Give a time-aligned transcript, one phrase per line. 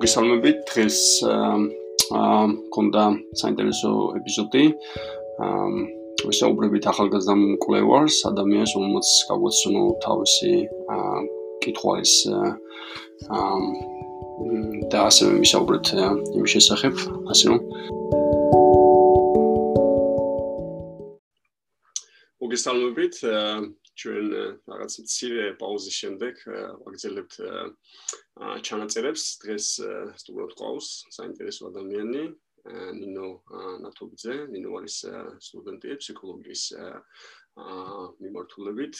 [0.00, 0.60] მოგესალმებით.
[0.64, 3.02] დღეს აა მქონდა
[3.36, 4.64] საინტერესო ეპიზოდი.
[5.44, 5.68] აა
[6.24, 10.52] ვისაუბრებით ახალგაზრდა მკვლევარს, ადამიანს, რომელსაც გაგვეცნო თავისი
[10.96, 11.20] აა
[11.60, 13.60] კითხვის აა
[14.88, 15.86] და ასევე ვისაუბრეთ
[16.32, 16.94] იმის შესახებ,
[17.36, 17.60] ასე რომ
[22.50, 23.16] მოგესალმებით.
[23.94, 24.26] ჩვენ
[24.66, 26.34] რაღაც მცირე პაუზის შემდეგ
[26.82, 27.34] ვაგრძელებთ
[28.66, 29.22] ჩანაწერებს.
[29.38, 29.66] დღეს
[30.18, 32.24] სტუმრად ყავს საინტერესო ადამიანი
[32.98, 33.28] ნინო
[33.86, 34.96] ნათობიძე, ნინო არის
[35.46, 36.64] სტუდენტი ფსიქოლოგიის
[38.18, 38.94] მიმართულებით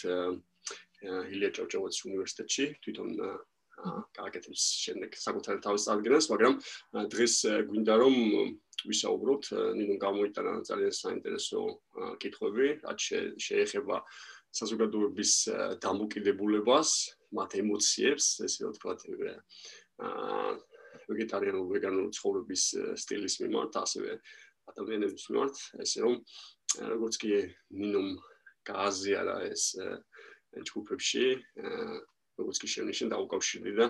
[1.35, 3.09] ილია ჭავჭავაძის უნივერსიტეტში, თვითონ
[4.15, 6.55] გააკეთებს შემდეგ საკუთარ თავის წარდგენას, მაგრამ
[7.11, 7.35] დღეს
[7.67, 8.15] გვინდა რომ
[8.89, 9.45] ვისაუბროთ,
[9.79, 11.61] ნინო გამოიტანა ძალიან საინტერესო
[12.23, 13.01] კითხვები, რაც
[13.47, 13.97] შეეხება
[14.61, 15.33] საზოგადოების
[15.85, 16.91] დამოკიდებულებას,
[17.37, 18.95] მათ ემოციებს, ესე თქვა,
[20.01, 20.53] აა
[21.11, 22.65] ვეგეტარიანულ ვეგანურ ცხოვრების
[23.03, 24.17] სტილის მიმართ, ასევე
[24.73, 26.15] ადამიანების მიმართ, ესე რომ
[26.95, 27.31] როგორც კი
[27.75, 28.09] ნინომ
[28.71, 29.65] გააზიარა ეს
[30.71, 31.25] ჯგუფებში,
[32.39, 33.87] როგორც კი შენიშნე და უკავშირდი და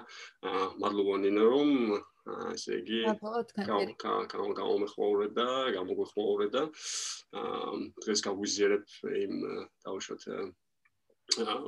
[0.80, 1.70] მადლობა ნინო რომ
[2.54, 2.98] ესე იგი
[4.60, 6.62] გამომეხმაურე და გამოგვეხმაურე და
[8.04, 8.84] დღეს გავიზიარებ
[9.24, 9.34] იმ
[9.86, 10.22] დაუშვათ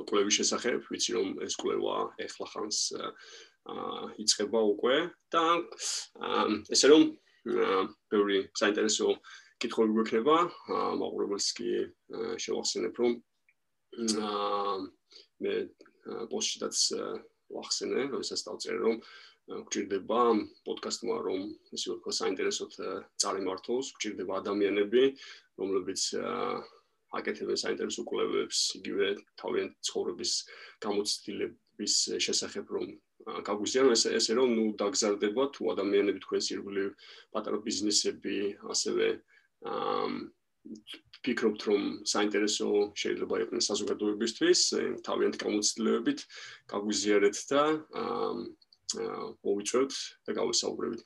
[0.09, 2.79] კლევის შესახებ, ვიცი რომ ეს კლევა ეხლა ხანს
[4.19, 4.97] იწება უკვე
[5.31, 5.45] და
[6.67, 7.01] ესე რომ
[8.11, 9.15] ბევრი საინტერესო
[9.63, 10.37] კითხვები გვექნება,
[10.99, 11.71] მაყურებელს კი
[12.43, 13.11] შევახსენებ რომ
[15.43, 15.53] მე
[16.31, 16.77] პოსტშიც
[17.53, 18.95] ვახსენე, როდესაც დავწერე რომ
[19.47, 20.19] გვჭირდება
[20.67, 21.41] პოდკასტმა რომ
[21.75, 22.71] ისე ვთქვა საინტერესოდ
[23.19, 25.03] წარიმართოს, გვჭირდება ადამიანები,
[25.59, 26.01] რომლებიც
[27.13, 29.07] აკეთებენ საინტერესო კვლევებს, იგივე
[29.41, 30.31] თავიანთი ცხოვრების
[30.85, 32.85] გამოცდილების შესახებ რომ
[33.47, 36.89] გაგვიზიარო ესე ესე რომ ნუ დაგზარდება თუ ადამიანები თქვენს ირგვლივ
[37.35, 38.37] პატარა ბიზნესები,
[38.73, 39.07] ასევე
[41.23, 42.67] ფიქრობთ რომ საინტერესო
[42.99, 44.59] შეიძლება იყოს საზოგადოებისთვის,
[45.07, 46.19] თავიანთი გამოცდილებებით
[46.73, 47.63] გაგვიზიარეთ და
[48.99, 49.93] მოვიწვევთ
[50.27, 51.01] და გავესაუბრებით.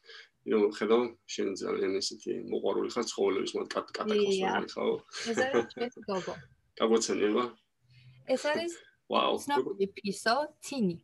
[0.48, 4.86] ნუ ხედავ შენ ძალიან ესეთი მოყვარული ხარ ცხოველების მათ კატაკოსმოსი ხო?
[5.32, 6.36] ეს არის ჩვენი გოგო.
[6.80, 7.44] გაგვაცენება?
[8.32, 8.74] ეს არის
[9.12, 9.34] ვაუ.
[9.44, 10.98] სნობი პისო თინი.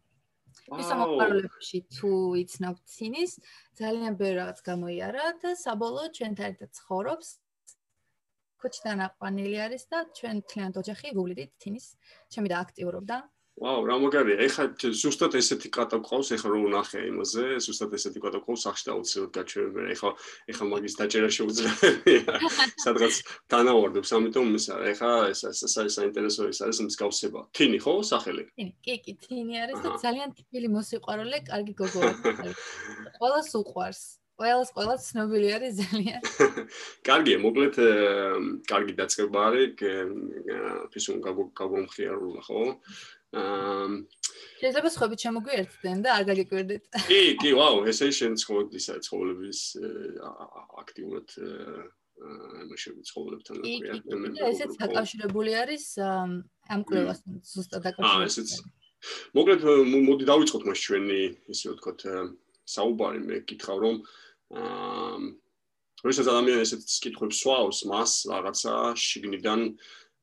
[0.71, 2.11] პისო მოყვარულებში თუ
[2.43, 3.31] იცნობ თინის,
[3.79, 7.29] ძალიან ბევრი რაღაც გამოიარა და საბოლოოდ ჩვენთან ერთად ცხოვრობს.
[8.63, 11.85] კოჩიდან აყვანილი არის და ჩვენ თლიანად ოჯახი გულიდით თინის.
[12.31, 13.17] ჩემი და აქტიურობდა.
[13.53, 14.37] ვაუ, რა მაგარია.
[14.49, 19.33] ეხლა ზუსტად ესეთი კატა ყავს, ეხლა რომ ნახე იმაზე, ზუსტად ესეთი კატა ყავს, ახშ დაუცილებლად
[19.37, 19.75] გაჩვენებ.
[19.93, 20.11] ეხლა
[20.49, 22.33] ეხლა მაგის დაჭერა შეუძლებელია.
[22.85, 23.13] სადღაც
[23.53, 27.41] თანავარდებს, ამიტომ ისა, ეხლა ეს ეს ეს საინტერესო ის არის მსგავსება.
[27.53, 28.43] თინი ხო, სახელი?
[28.57, 32.11] კი, კი, თინი არის და ძალიან ტიპილი მოსიყვარულე, კარგი გოგოა.
[33.21, 34.03] ყველას უყვარს.
[34.33, 36.21] ყველას ყველას ცნობილი არის ძალიან.
[37.07, 37.75] კარგია, მოკლედ
[38.65, 39.83] კარგი დაწყება არის,
[40.89, 41.21] ფისუნ
[41.53, 42.63] გაგომხიარულა, ხო?
[43.33, 43.87] აა
[44.63, 46.83] შეიძლება სხვები ჩემოგვიერთდნენ და არ გაგიკვირდით.
[47.09, 49.59] კი, კი, ვაუ, ესე შენ ცხოვრებისა ცხოვრების
[50.83, 51.27] აქტიურად
[52.63, 53.93] ამაშები ცხოვრებთან აკვია.
[54.07, 58.23] კი, ესეც დაკავშირებული არის ამ კვლევასთან ზუსტად დაკავშირებული.
[58.23, 58.49] აა, ესეც.
[59.35, 59.61] მოკლედ
[60.07, 61.21] მოდი დავიწყოთ მას ჩვენი
[61.51, 61.99] ისე ვთქვათ
[62.63, 63.95] საუბარი მე გითხრა რომ
[64.63, 65.17] აა
[66.03, 69.61] როდესაც ადამიანი ესეთ კითხვებს სვავს მას რაღაცა შიგნიდან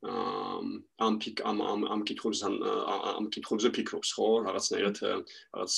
[0.01, 4.29] ამ ამ ამ ამ კითხვებს ამ კითხვებზე ფიქრობს ხო?
[4.49, 5.75] რაღაცნაირად რაღაც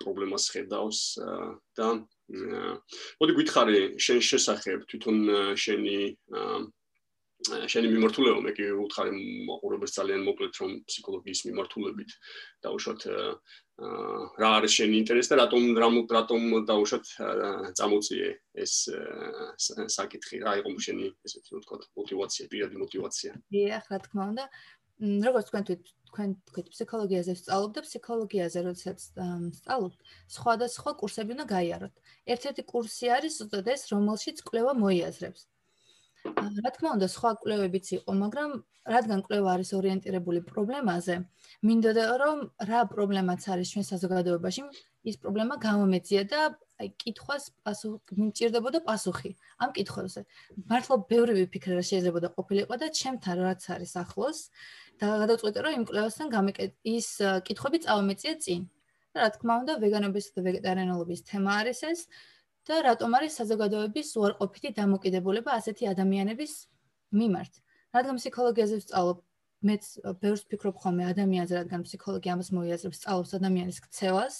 [0.00, 1.00] პრობლემას ხედავს
[1.76, 1.88] და
[3.20, 5.18] მოდი გითხარი შენ შესახებ თვითონ
[5.60, 5.98] შენი
[7.46, 9.12] შენი მიმართულება მე კი ვუთხარი
[9.46, 12.14] მაყურებელს ძალიან მოკლედ რომ ფსიქოლოგიის მიმართულებით
[12.66, 13.06] დაუშვათ
[14.42, 15.62] რა არის შენი ინტერესი და რატომ
[16.18, 17.04] რატომ დაუშვათ
[17.78, 18.30] წამოწიე
[18.64, 18.74] ეს
[19.98, 24.44] საკითხი რა იყო შენი ესეთი რომ ვთქვათ мотиваცია პირადი мотиваცია დიახ რა თქმა უნდა
[24.98, 25.64] როგორც თქვენ
[26.08, 28.98] თქვენ თქვით ფსიქოლოგიაზე ვსწავლობ და ფსიქოლოგიაზე როდესაც
[29.52, 29.94] ვსწავლობ,
[30.36, 31.94] სხვადასხვა კურსები უნდა გაიაროთ.
[32.34, 35.42] ერთ-ერთი კურსი არის უწოდეს, რომელშიც კვლევა მოიაზრებს.
[36.26, 38.50] რა თქმა უნდა სხვა კვლევებიც იყო, მაგრამ
[38.88, 41.14] რადგან კვლევა არის ორიენტირებული პრობლემაზე,
[41.68, 42.38] მინდოდა რომ
[42.70, 44.62] რა პრობლემაც არის ჩვენ საზოგადოებაში,
[45.08, 46.40] ის პრობლემა გამომეწია და
[46.78, 49.30] აი კითხვას პასუხი მიმჭირდებოდა პასუხი
[49.62, 50.20] ამ კითხვებზე.
[50.70, 54.38] მართლა ბევრი ვიფიქრე რა შეიძლება და ყოფილიყო და ჩემთან რაც არის ახლოს
[55.02, 57.08] და გადავწყვეტე რომ იმ კვლევასთან გამეკეთ ის
[57.46, 58.62] კითხვები წავამეწია წინ.
[59.12, 62.00] და რა თქმა უნდა ვეგანობისა და ვეგეტარიანობის თემა არის ეს
[62.68, 66.52] და რატომ არის საზოგადოების უარყოფითი დამოკიდებულება ასეთი ადამიანების
[67.16, 67.52] მიმართ?
[67.96, 69.18] რადგან ფსიქოლოგიაზე ვსწავლობ,
[69.68, 69.84] მეც
[70.22, 74.34] ბევრს ფიქრობ ხოლმე ადამიანზე, რადგან ფსიქოლოგია ამას მოიაზრებს სწავლობს ადამიანის ქცევას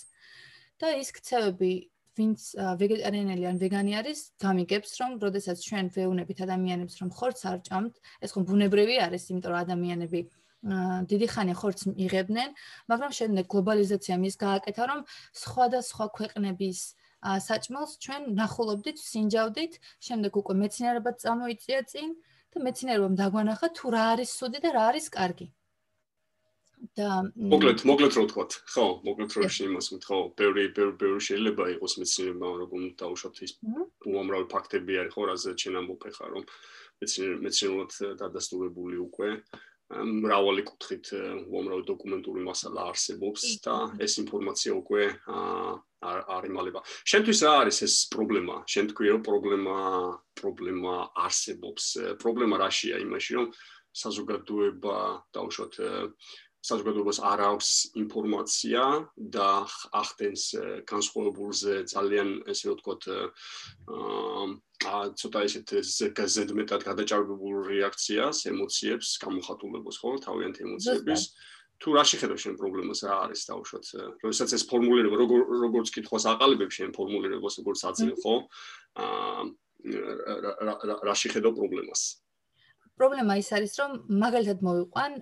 [0.78, 1.72] და ის ქცევები
[2.18, 2.40] ვინც
[2.82, 7.94] ვეგეტარიანელი ან ვეგანი არის, გამიგებს, რომ როდესაც ჩვენ ვეუნებით ადამიანებს, რომ ხორცს არ ჭამთ,
[8.26, 10.20] ეს ხომ ბუნებრივი არის, იმიტომ რომ ადამიანები
[11.10, 12.48] დიდი ხანი ხორცს იღებდნენ,
[12.90, 15.00] მაგრამ შემდეგ გლობალიზაცია მის გააკეთა, რომ
[15.42, 16.78] სხვადასხვა ქვეყნების
[17.22, 19.78] საჭმელს ჩვენ ნახულობდით, სინჯავდით,
[20.08, 22.16] შემდეგ უკვე მეცნიერებად წამოიწია წინ
[22.54, 25.48] და მეცნიერებამ დაგვანახა თუ რა არის სუდი და რა არის კარგი.
[26.94, 32.50] და მოკლედ მოკლედ რო ვთქვა ხო მოკლედ რო შემოს ხო ბევრი ბევრი შეიძლება იყოს მეცნიერება
[32.62, 33.52] როგორ დაუშვათ ის
[34.12, 36.44] უამრავი ფაქტები არის ხო რაზე ჩვენ ამბობ ხარ რომ
[37.02, 39.28] მეცნიერულად დადასტურებული უკვე
[39.88, 41.10] მრავალი კუთხით
[41.48, 45.04] უამრავი დოკუმენტური მასალა არსებობს და ეს ინფორმაცია უკვე
[46.04, 46.82] არ იმალება.
[47.08, 48.56] შენთვის რა არის ეს პრობლემა?
[48.68, 49.78] შენ თქვი რომ პრობლემა
[50.38, 50.94] პრობლემა
[51.24, 51.84] არსებობს.
[52.20, 53.46] პრობლემა რაშია იმაში რომ
[53.96, 54.96] საზოგადოება
[55.32, 55.74] დაუშვათ
[56.68, 57.70] საზოგადოებას არ აქვს
[58.02, 58.82] ინფორმაცია
[59.36, 59.50] და
[60.02, 60.42] ახდენს
[60.90, 65.68] განსხვავებულზე ძალიან ესე ვთქვათ აა ცოტა ისეთ
[66.34, 71.22] ზედმეტად გადაჭარბებულ რეაქციას, ემოციებს, გამოხატულებას ხო, თავიანთ ემოციების
[71.78, 73.84] თუ რა შეხედავ შენ პრობლემას რა არის დაუშვათ,
[74.22, 78.34] როდესაც ეს ფორმულირება როგორ როგორც კითხავს აყალიბებ შენ ფორმულირებას როგორც აძლევ ხო?
[78.98, 79.42] აა
[81.06, 82.02] რა შეხედავ პრობლემას?
[82.98, 83.90] პრობლემა ის არის, რომ
[84.22, 85.12] მაგალითად მოვიყვან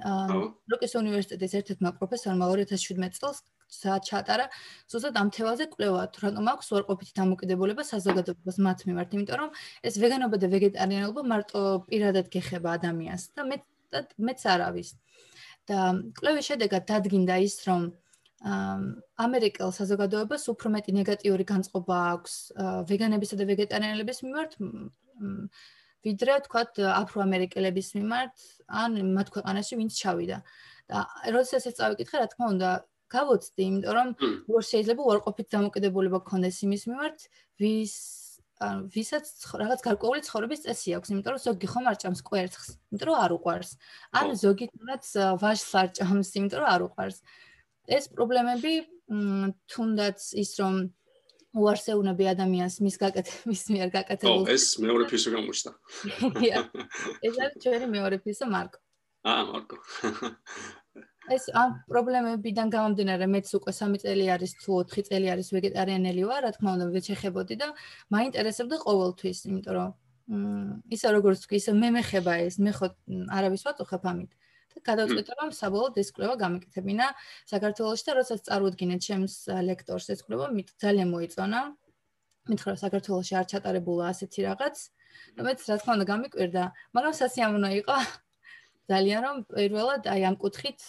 [0.72, 4.46] როკის უნივერსიტეტის ერთ-ერთმა პროფესორმა 2017 წელს საჩატარა
[4.92, 9.50] ზუსტად ამ თემაზე კვლევა, თუ რატომ აქვს უარყოფითი დამოკიდებულება საზოგადოებას მათ მიმართ, იმიტომ რომ
[9.90, 13.56] ეს ვეგანობა და ვეგეტარიანობა მარტო პირადად გეხება ადამიანს და მე
[14.26, 14.90] მეც არავის.
[15.66, 15.78] და
[16.14, 17.90] კვლევის შედეგად დადგინდა ის, რომ
[18.46, 22.34] ამერიკელ საზოგადოებას უფრო მეტი ნეგატიური განწყობა აქვს
[22.90, 24.52] ვეგანებისა და ვეგეტარიანელების მიმართ
[26.06, 28.44] ვიდრე თქვათ აფროამერიკელების მიმართ
[28.82, 30.38] ან მათ ქვეყანაში ვინც ჩავიდა.
[30.86, 31.02] და
[31.34, 32.70] როდესაც ეს წავიკითხე, რა თქმა უნდა,
[33.10, 34.08] გავოცდი, იმიტომ რომ
[34.46, 37.18] როგორ შეიძლება უარყოფით დამოკიდებულება გქონდეს იმის მიმართ,
[37.62, 37.94] ვის
[38.56, 39.26] ან ვისაც
[39.60, 43.32] რაღაც გარკვეული ცხოვრების წესი აქვს, იმიტომ რომ ზოგი ხომ არ ჭამს კვერცხს, იმიტომ რომ არ
[43.36, 43.70] უყვარს.
[44.16, 45.04] ან ზოგი თუნდაც
[45.42, 47.18] ვაშს არ ჭამს, იმიტომ რომ არ უყვარს.
[47.86, 48.72] ეს პრობლემები
[49.70, 50.74] თუნდაც ის რომ
[51.56, 54.44] უარსეუნები ადამიანს მის გაკეთების მიერ გაკეთებულ.
[54.44, 55.70] ო, ეს მეორე ფისო გამოჩნდა.
[57.26, 58.78] ეს არის ჩვენი მეორე ფისო მარკო.
[59.26, 59.76] აა, მარკო.
[61.34, 66.40] ეს ამ პრობლემებიდან გამომდინარე მეც უკვე 3 წელი არის თუ 4 წელი არის ვეგეტარიანელი ვარ,
[66.46, 67.68] რა თქმა უნდა, ვეჩეხებოდი და
[68.14, 69.90] მაინტერესებდა ყოველთვის, იმიტომ რომ
[70.26, 72.86] მ ისე როგორც თქვი, ისე მე მეხება ეს, მე ხო
[73.30, 74.30] არავის ვაწუხებ ამით.
[74.84, 77.06] გადავწყვიტე რომ საბოლოოდ ეს კვლევა გამეკეთებინა
[77.52, 79.34] საქართველოში და როდესაც წარუდგინე ჩემს
[79.68, 81.60] ლექტორს ეს კვლევა მით ძალიან მოიწონა.
[82.46, 84.76] მითხრა საქართველოში არ ჩატარებულა ასეთი რაღაც.
[85.38, 86.64] რომელიც რა თქმა უნდა გამიკვირდა,
[86.94, 87.96] მაგრამ სასიამოვნო იყო
[88.92, 90.80] ძალიან რომ პირველად აი ამ კუთხით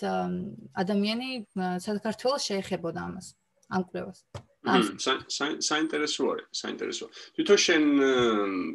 [0.84, 1.30] ადამიანი
[1.82, 3.28] საქართველოს შეეხებოდა ამას,
[3.74, 4.20] ამ კვლევას.
[4.68, 7.06] საინტერესო არის, საინტერესო.
[7.36, 7.84] თვითონ შენ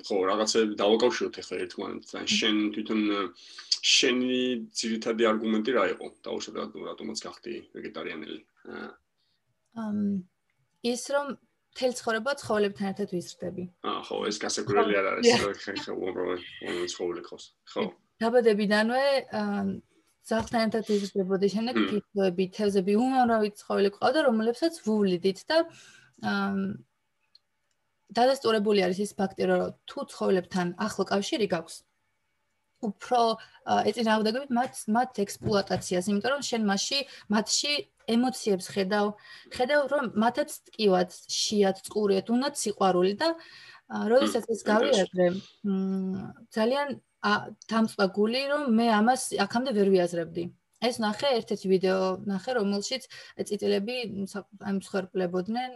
[0.08, 3.00] ხო რაღაცები დავაკავშიროთ ახლა ერთმანეთს, შენ თვითონ
[3.82, 6.06] შენი ძირითადი არგუმენტი რა იყო?
[6.23, 8.38] დაუშვათ რატომაც გახდი ვეგეტარიანელი?
[9.82, 9.96] ამ
[10.87, 11.26] ის რომ
[11.73, 13.64] თელ ცხოვრება ცხოველებთან ერთად ვიზრდები.
[13.82, 15.26] აა ხო, ეს გასაკვირველი არ არის,
[15.64, 16.43] ხე ხე უბრალოდ
[16.93, 17.44] ცხოველი ხავს.
[17.73, 17.82] ხო.
[18.23, 19.05] დაბადებიდანვე
[20.31, 25.58] ზახთან ერთად იზრდებოდი, შემდეგ ფიჭოები, თევზები, უმრავი ცხოველი ყავდა, რომლებსაც ვუვლიდით და
[28.12, 31.77] დადასტურებული არის ის ფაქტი, რომ თუ ცხოველებთან ახლო კავშირი გაქვს,
[32.82, 33.20] უფრო
[33.89, 36.98] ეწინააღმდეგებით მათ მათ ექსპლუატაციას, იმიტომ რომ შენ მასში
[37.34, 37.72] მათში
[38.15, 39.06] ემოციებს ხედავ,
[39.55, 41.10] ხედავ რომ მათაც ტკივად,
[41.41, 43.29] შიათ, წყურიათ, უნდათ სიყვარული და
[44.12, 45.27] როდესაც ეს გავიაზრე,
[46.56, 46.89] ძალიან
[47.70, 50.44] დამწყა გული, რომ მე ამას აქამდე ვერ ვიაზრებდი.
[50.82, 53.03] ეს ნახე ერთ-ერთი ვიდეო, ნახე რომელშიც
[53.46, 53.96] წიწილები
[54.67, 55.70] ამ მსხვერპლებოდნენ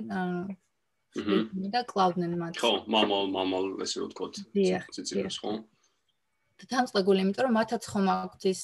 [1.70, 2.58] და კლავდნენ მათ.
[2.58, 4.26] ხო, მამალ, მამალ, ესე რომ ვთქვა,
[4.96, 5.52] წიწილებს ხო?
[6.64, 8.62] დამწყებული, იმიტომ რომ მათაც ხომ აქვს ის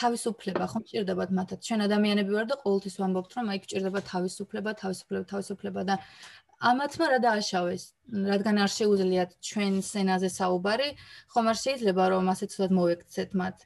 [0.00, 1.60] თავისუფლება, ხომ ჭირდებათ მათაც.
[1.66, 5.94] ჩვენ ადამიანები ვარ და ყოველთვის ვამბობთ, რომ აი გჭირდება თავისუფლება, თავისუფლება, თავისუფლება და
[6.60, 7.84] ამათმა რა დააშავეს,
[8.30, 10.88] რადგან არ შეუძლიათ ჩვენ სენაზე საუბარი,
[11.32, 13.56] ხომ არ შეიძლება რომ ასე ცუდად მოექცეთ მათ.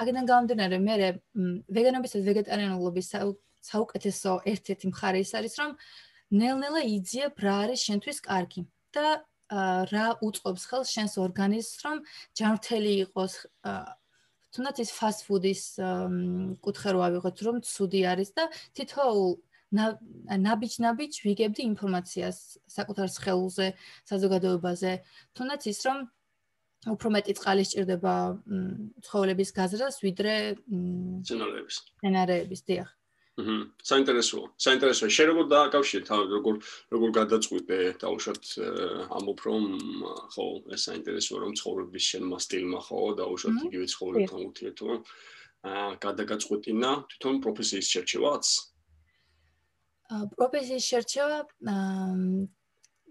[0.00, 0.94] აქედან გამომდინარე, მე
[1.72, 3.08] ვეგანობის და ვეგეტარიანობის
[3.64, 5.70] საუკეთესო ერთ-ერთი მხარე ის არის, რომ
[6.34, 11.98] ნელ-ნელა იძიებ რა არის შენთვის კარგი და რა უწყობს ხელს შენს ორგანიზმს რომ
[12.38, 13.34] ჯანმრთელი იყოს
[14.54, 15.62] თუნდაც ის ფასტ ფუდის
[16.64, 18.48] კუთხე რო ავიღოთ რომ ცუდი არის და
[18.78, 19.32] თითოეულ
[19.74, 22.38] ნაბიჯ-ნაბიჯ ვიგებდი ინფორმაციას
[22.70, 23.66] საკუთარ ხელზე,
[24.06, 24.92] საზოგადოებაზე,
[25.34, 25.98] თუნდაც ის რომ
[26.94, 28.14] უფრო მეტი წყალი სჭირდება
[29.02, 30.34] ცხოველების გაზრდას, ვიდრე
[31.26, 31.76] ცენარეების.
[32.04, 32.88] ცენარეების, დიახ.
[33.34, 34.46] აჰა, საინტერესოა.
[34.62, 35.10] საინტერესოა.
[35.10, 36.54] შენ როგორ დააკავშირე თავ როგორ
[36.94, 38.44] როგორ გადაწყვიტე დაუშვათ
[39.10, 39.64] ამბობ რომ
[40.34, 44.96] ხო, ეს საინტერესოა რომ ცხოვრების შენმა სტილმა ხო დაუშვათ იგივე ცხოვრებთან ურთიერთობა.
[45.64, 48.44] აა გადაგაწყვეტინა თვითონ პროფესიის შერჩევაც?
[50.14, 51.38] აა პროფესიის შერჩევა
[51.74, 52.14] აა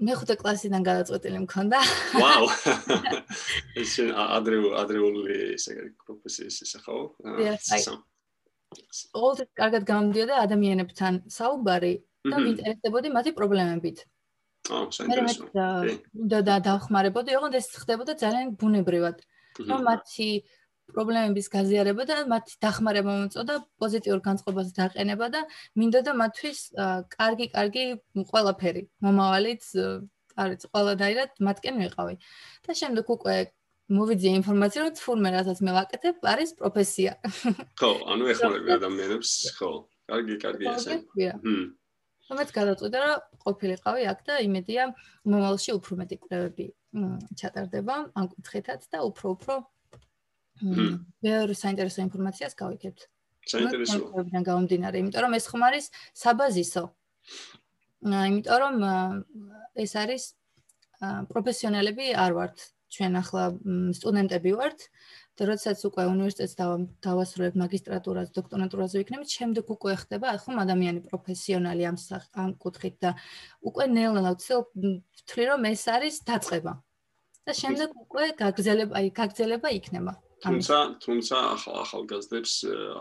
[0.08, 1.80] მეხუთე კლასიდან გადაწყვეტილი მქონდა.
[2.16, 2.46] ვაუ.
[3.84, 6.98] ეს ადრეულ ადრეული ესე პროფესიის ისე ხო?
[7.28, 8.00] აა
[8.74, 11.94] ყოველთვის კარგად გამოდიოდა ადამიანებთან საუბარი
[12.32, 13.98] და ვინტერესდებოდი მათი პრობლემებით.
[14.72, 15.46] აა, საინტერესო.
[16.14, 19.18] და და დავხმარებოდი, ოღონდ ეს ხდებოდა ძალიან ბუნებრივად.
[19.70, 20.30] რომ მათი
[20.94, 25.42] პრობლემების გაზიარება და მათი დახმარება მომწოდა პოზიტიურ განწყობას დაყენება და
[25.80, 26.60] მინდოდა მათთვის
[27.16, 27.84] კარგი, კარგი
[28.32, 28.82] ყველაფერი.
[29.04, 29.64] მომავალიც
[30.44, 32.16] არის ყველადაირად მათკენ ვიყავი.
[32.68, 33.36] და შემდეგ უკვე
[33.94, 37.12] მოვიძიე ინფორმაცია, რომ თურმე რასაც მე ვაკეთებ, არის პროფესია.
[37.80, 39.72] ხო, ანუ ეხმარები ადამიანებს, ხო.
[40.10, 40.98] კარგი, კარგი ესე.
[41.14, 41.64] ჰმ.
[42.30, 44.84] მომეც გადაწყვიტა, რომ ყოფილიყავი აქ და იმედია
[45.28, 46.66] მომავალში უფრო მეტი კვლევები
[47.40, 49.56] ჩატარდება ამ კუთხითაც და უფრო უფრო
[51.26, 53.02] ბევრი საინტერესო ინფორმაციას გავიგებთ.
[53.50, 54.00] საინტერესო.
[54.34, 55.86] მე გამომდინარე, იმიტომ რომ ეს ხომ არის
[56.16, 56.84] საბაზისო.
[58.04, 58.76] აა, იმიტომ რომ
[59.84, 60.24] ეს არის
[61.32, 62.58] პროფესიონალები არ ვართ
[62.94, 63.44] ჩვენ ახლა
[63.98, 64.80] სტუდენტები ვართ
[65.34, 66.56] და როდესაც უკვე უნივერსიტეტს
[67.02, 71.98] დავასრულებ მაგისტრატურას, დოქტორანტურაზე ვიქნებით, შემდეგ უკვე ხდება ახლა ადამიანი პროფესიონალი ამ
[72.44, 73.12] ამ კუთხით და
[73.66, 76.74] უკვე ნელა ვთვლი რომ ეს არის დაწყება.
[77.44, 80.14] და შემდეგ უკვე გაგზელება, აი გაგზელება იქნება.
[80.44, 82.54] თუმცა, თუმცა ახალ ახალგაზრდებს,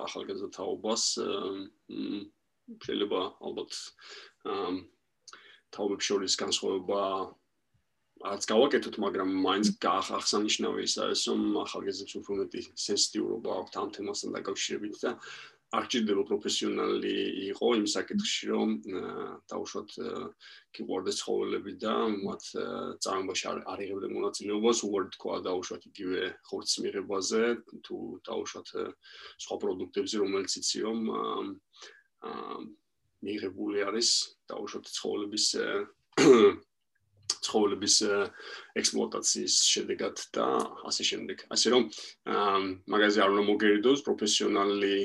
[0.06, 1.02] ახალგაზრდაობას
[2.82, 3.72] შეიძლება ალბათ
[5.74, 7.02] თაობებს შორის განსხვავება
[8.22, 14.36] არც გავაკეთოთ, მაგრამ მაინც გაახსანიშნავი ის არის, რომ ახალგაზრდებს უფრო მეტი სენსიტიურობა აქვთ ამ თემასთან
[14.36, 15.10] დაკავშირებით და
[15.72, 17.12] არ ჭირდება პროფესიონალი
[17.48, 18.68] იყო იმ საკითხში, რომ
[19.48, 19.90] დაუშვათ
[20.76, 22.42] კიბორდის ცხოველები და მათ
[23.00, 27.42] წარმოებაში არ იღებდნენ მონაწილეობას, უარი თქვა დაუშვათ იგივე ხორცის მიღებაზე,
[27.88, 27.96] თუ
[28.28, 28.68] დაუშვათ
[29.46, 32.60] სხვა პროდუქტებზე, რომელიც იცი რომ აა
[33.22, 34.08] მიღებული არის
[34.52, 35.46] დაუშვათ ცხოველების
[37.46, 37.96] ცხოველების
[38.80, 40.46] ექსპლუატაციის შედეგად და
[40.90, 41.38] ასე შემდეგ.
[41.54, 41.82] ასე რომ
[42.94, 44.96] მაგაზე არ უნდა მოგერიდოს პროფესიონალი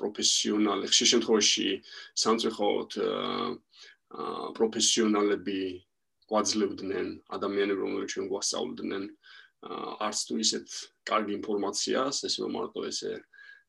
[0.00, 1.68] პროფესიონალი ხშირ შემთხვევაში
[2.24, 2.90] სამწუხაროდ
[4.58, 5.60] პროფესიონალები
[6.26, 9.04] ყვაძლებდნენ ადამიანებს რომლებიც ჩვენ გვასწავლდნენ
[10.06, 10.66] არც თუ ისეთ
[11.10, 13.12] კარგი ინფორმაციას, ესე რომ მარტო ესე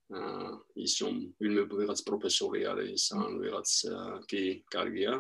[0.08, 0.52] აა
[0.88, 3.70] ის რომ ვინმე ვიღაც პროფესორი არის, ან ვიღაც
[4.32, 5.14] კი კარგია,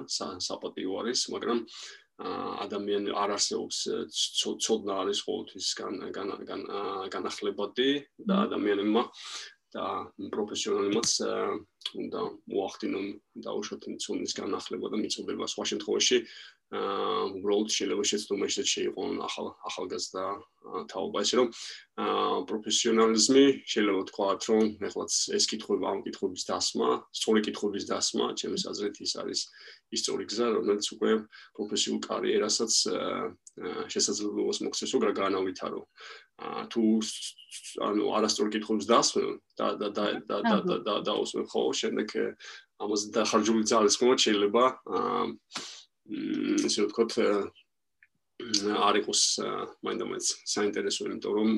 [0.48, 1.60] საპატიო არის, მაგრამ
[2.18, 3.82] ადამიანი არ არსებობს
[4.66, 5.68] ცოდნა არის ყოველთვის
[7.14, 7.90] განახლებადი
[8.26, 9.04] და ადამიანებმა
[9.78, 9.86] და
[10.34, 11.10] პროფესიონალებმაც
[11.96, 13.08] უნდა მოახდინონ
[13.46, 16.17] დაუშვათ ცოდნის განახლება და მიწოდება სხვა შემთხვევაში
[16.67, 20.24] აა უბრალოდ შეიძლება შეცდომა ისეთ შეიყონ ახალ ახალგაზრდა
[20.91, 21.48] თაობა ისე რომ
[22.03, 28.67] აა პროფესიონალიზმი შეიძლება ვთქვათ რომ ეხლაც ეს კითხვა ამ კითხების დასმა, სწორი კითხების დასმა, ჩემს
[28.67, 29.39] აზრით ის არის
[29.96, 31.12] ისტორი გზა, რომელიც უკვე
[31.56, 32.74] პროფესიულ კარიერასაც
[33.94, 35.82] შესაძლებლობას მოქცევს უკვე განავითარო.
[36.38, 36.84] აა თუ
[37.88, 39.24] ანუ არასწორი კითხების დასმა
[39.58, 42.08] და და და და და და და უსმენ ხო შემდეგ
[42.84, 44.64] ამას დახარჯული ძალის ხომ შეიძლება
[44.98, 45.24] აა
[46.68, 47.12] ისე ვთქვათ
[48.88, 49.22] არ იყოს
[49.86, 51.52] მაინდამაინც საინტერესო იმიტომ რომ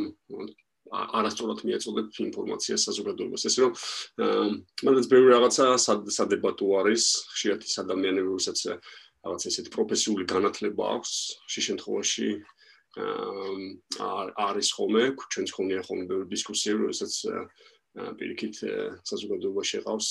[0.90, 3.46] არასწორად მიეწოდებ ინფორმაციას საზოგადოებას.
[3.46, 3.74] ესე რომ
[4.86, 5.66] მანდაც ბევრი რაღაცა
[6.18, 7.04] სადებატო არის,
[7.36, 8.60] ხშირად ის ადამიანები, რომელსაც
[9.22, 11.14] რაღაც ესეთი პროფესიული განათლება აქვს,
[11.52, 12.30] შე შემთხვევაში
[12.98, 17.14] აა არის ხოლმე, ჩვენ ხონია ხოლმე ბევრი დისკუსია, რომელსაც
[17.98, 18.56] პირიქით
[19.10, 20.10] საზოგადოებაში ყავს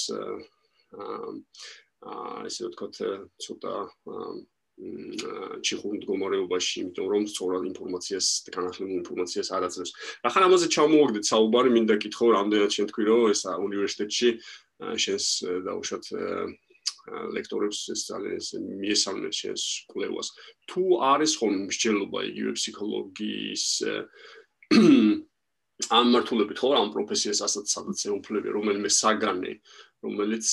[0.98, 2.94] აა ესე ვთქვათ
[3.42, 3.74] ცოტა
[4.78, 9.90] ჩიხურ მდგომარეობაში, იმიტომ რომ სწორად ინფორმაციას, განახლებულ ინფორმაციას არ აძლევს.
[10.22, 14.28] ახლა ამაზე ჩამოვაგდეთ საუბარი, მინდა კითხო, რამდენად შენ თქვი, რომ ეს უნივერსიტეტში
[15.02, 15.26] შენს
[15.66, 16.04] დაუშვათ
[17.34, 20.28] ლექტორებს ეს ძალიან მიესალმეთ შენს კვლევას.
[20.70, 23.64] თუ არის ხომ მსჯელობა იგივე ფსიქოლოგიის
[25.96, 29.52] ამ მართულებით ხო ამ პროფესიას ასაც სადაც ეუფლები რომელიმე საგანი
[30.04, 30.46] რომელიც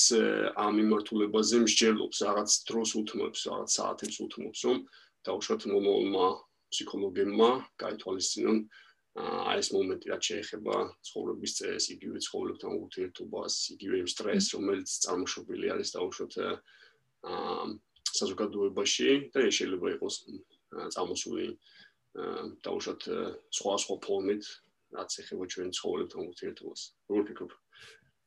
[0.58, 4.78] ამ იმართულებაზე მსჯელობს, რაღაც დროს უთმობს, რაღაც საათებს უთმობს, რომ
[5.28, 6.26] დაუშვათ მომავალმა
[6.74, 7.50] ფსიქოლოგებმა
[7.84, 8.58] გაითვალისწინონ
[9.16, 10.76] აი ეს მომენტი რაც შეეხება
[11.08, 17.66] ცხოვრების წესს, იგივე ცხოვრებთან ურთიერთობას, იგივე სტრესს, რომელიც წარმოშობილი არის დაუშვათ აა
[18.16, 20.16] საზოგადოებაში და შეიძლება იყოს
[20.96, 21.48] წამოსული
[22.66, 23.02] დაუშვათ
[23.56, 24.44] სხვა სხვა ფორმით,
[24.98, 26.82] რაც ეხება ჩვენ ცხოვრებთან ურთიერთობას.
[27.10, 27.52] როგორ ფიქრობ?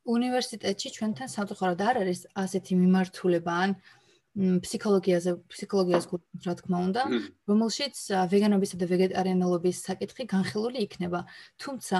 [0.09, 3.71] უნივერსიტეტში ჩვენთან სამწუხაროდ არ არის ასეთი მიმართულება ან
[4.39, 7.03] ფსიქოლოგიაზე, ფსიქოლოგიას გულით რა თქმა უნდა,
[7.51, 7.97] რომელშიც
[8.33, 11.21] ვეგანობისა და ვეგეტარიანობის საკითხი განხილული იქნება.
[11.59, 11.97] თუმცა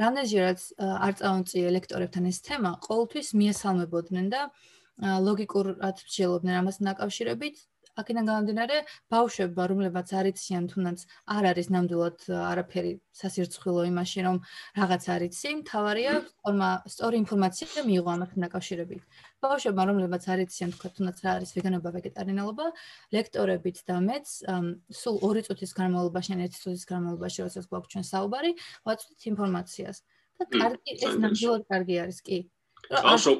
[0.00, 4.42] რამდენჯერაც არ წავანწიე ლექტორებთან ეს თემა, ყოველთვის მიესალმებოდნენ და
[5.00, 7.56] ლოგიკურად ვშელობდნენ ამასთან დაკავშირებით
[7.98, 8.76] აქედან გამომდინარე,
[9.10, 10.98] ბავშვებმა, რომლებიც არ იციან თუნდაც
[11.34, 14.36] არ არის ნამდვილად არაფერი სასირცხვილო იმაში, რომ
[14.78, 19.02] რაღაც არ იცი, თავარია სწორმა სწორი ინფორმაცია მიიღო ამასთან დაკავშირებით.
[19.40, 22.66] ბავშვებმა, რომლებიც არ იციან თქვა თუნდაც რა არის ვეგანობა, ვეგეტარიანობა,
[23.16, 24.26] ლექტორებით და მეც
[25.00, 28.50] სულ 2 წუთის განმავლობაში, 1 წუთის განმავლობაში, როდესაც გვაქვს ჩვენ საუბარი,
[28.86, 29.98] ვაწვდით ინფორმაციას.
[30.40, 32.38] და კარგი, ეს ნამდვილად კარგი არის, კი.
[32.88, 33.32] ბავშვო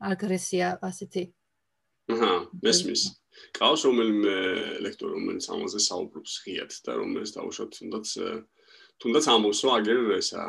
[0.00, 1.24] აგრესია ასეთი.
[2.10, 2.30] აჰა,
[2.64, 3.02] მესმის.
[3.56, 4.34] ყავს რომელიმე
[4.86, 8.06] ლექტორი რომელიც ამაზე საუბრობს ღიად და რომელიც დაუშვათ თუნდაც
[9.00, 10.44] თუნდაც ამბობს რომ აგერ ესა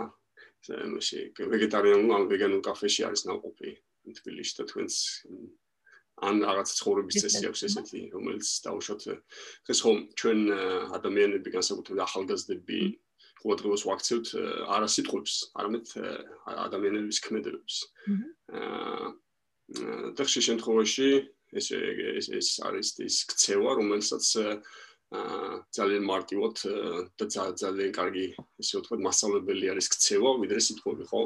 [1.02, 1.20] ესე
[1.54, 3.72] ვეგეტარიანულ ან ვეგანურ კაფეში არის ნაყოფი
[4.22, 4.96] თბილისში და თქვენს
[6.22, 9.02] ან რაღაც ცხოვრების წესი აქვს ესეთი რომელიც დაუშვათ
[9.74, 10.40] ეს ხომ ჩვენ
[11.00, 12.82] ადამიანები განსაკუთრებით ახალგაზრდები
[13.42, 14.28] ყოველდღიურ ვაქცევთ
[14.70, 15.86] არა სიტყვებს არამედ
[16.68, 17.76] ადამიანების ქმედებებს.
[18.54, 19.10] აა
[20.18, 21.10] და ხშირ შემთხვევაში
[21.52, 24.68] ეს ეს ეს არის ის ქცევა, რომელსაც აა
[25.76, 26.56] ძალიან მარტივად
[27.20, 28.26] და ძალიან კარგი
[28.64, 31.22] ისე ვთქვათ, მასშტაბებელი არის ქცევა, ვიდრე სიტყვები, ხო?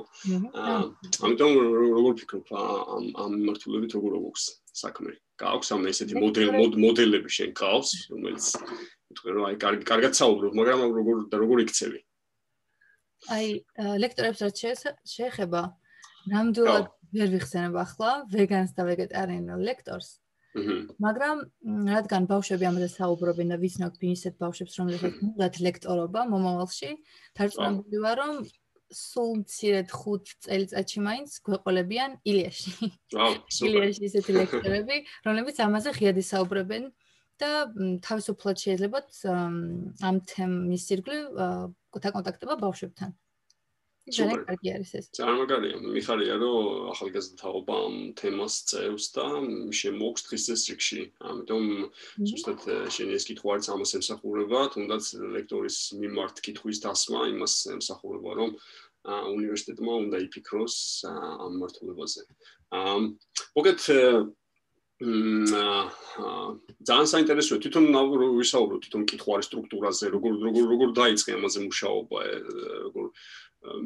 [0.58, 0.80] აა
[1.22, 1.52] ამიტომ
[1.94, 5.14] როგორ ფიქრობ ამ ამ მიმართულებით როგორ აქვს საქმე?
[5.38, 6.50] გაქვს ამ ესეთი მოდელ
[6.82, 8.46] მოდელები შენ გაქვს, რომელიც
[9.14, 12.00] ვთქვი რომ აი კარგი კარგად საუბრობ, მაგრამ როგორ და როგორ იქცევი?
[13.38, 13.46] აი
[14.02, 14.58] ლექტორებს რაც
[15.14, 15.62] შეეხება
[16.34, 20.10] ნამდვილად ვერ ვიხსენებ ახლა ვეგანს და ვეგეტარიანულ ლექტორს.
[21.04, 21.38] მაგრამ
[21.92, 26.92] რადგან ბავშვები ამაზე საუბრობენ და ვიცნობ ისეთ ბავშვებს რომელსაც უნდათ ლექტორობა მომავალში,
[27.36, 28.34] დარწმუნებული ვარ რომ
[28.96, 32.72] სულ მცირედ 5 წელიწადში მაინც გვეყოლებიან ილიაში.
[33.68, 34.98] ილიაში ისეთი ლექტორები,
[35.28, 36.88] რომლებიც ამაზე ღიად ისაუბრებენ
[37.42, 37.52] და
[38.08, 39.00] თავისუფლად შეიძლება
[40.08, 41.24] ამ თემის ირგვლივ
[41.92, 43.12] კონტაქტება ბავშვებთან.
[44.06, 45.06] ძალიან კარგი არის ეს.
[45.18, 45.76] ძალიან მაგარია.
[45.82, 46.58] მიხარია რომ
[46.94, 49.26] ახალგაზრდაობა ამ თემას წევს და
[49.74, 51.02] შემოგვს დღის წესრიგში.
[51.26, 51.64] ამიტომ
[52.30, 52.60] ზუსტად
[52.94, 58.50] შენი ეს კითხვა არის ამას ემსახურება, თუნდაც ლექტორის მიმართ კითხვის დასმა იმას ემსახურება, რომ
[59.10, 60.76] უნივერსიტეტმა უნდა იფიქროს
[61.10, 62.22] ამ მართულებაზე.
[62.78, 63.02] ამ
[63.58, 63.82] მოგეთ
[64.96, 65.60] მ
[66.88, 67.86] ძალიან საინტერესოა თვითონ
[68.40, 72.20] ვისაუბროთ თვითონ კითხვის სტრუქტურაზე, როგორ როგორ როგორ დაიწყე ამაზე მუშაობა,
[72.88, 73.06] როგორ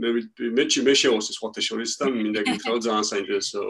[0.01, 0.09] მე
[0.57, 3.63] მე მე შევოსე სხვათა შორის და მინდა გითხრა ძალიან საინტერესო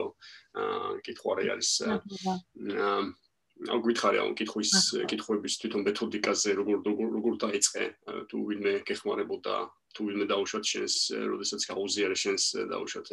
[0.59, 3.01] აა კითხვარი არის აა
[3.67, 4.71] აუ გითხარი ამ კითხვის
[5.11, 7.83] კითხვების თვითონ მეთოდიკაზე როგორ როგორ დაიწყე
[8.31, 9.55] თუ ვინმე გეხმარებოდა
[9.95, 10.95] თუ ვინმე დაუშვათ შენს
[11.27, 13.07] როდესაც გაუზიარე შენს დაუშვათ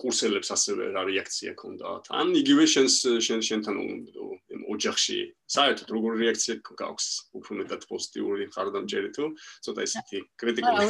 [0.00, 2.96] კურსელებს ასევე რა რეაქცია ქონდათ ან იგივე შენს
[3.26, 3.76] შენ შენთან
[4.74, 5.18] ოჯახში
[5.54, 7.06] საერთოდ როგორი რეაქცია გაქვს?
[7.38, 9.28] უფრო მეტად პოზიტიური ხარდამჭერი თუ?
[9.66, 10.86] ცოტა ისეთი კრიტიკული.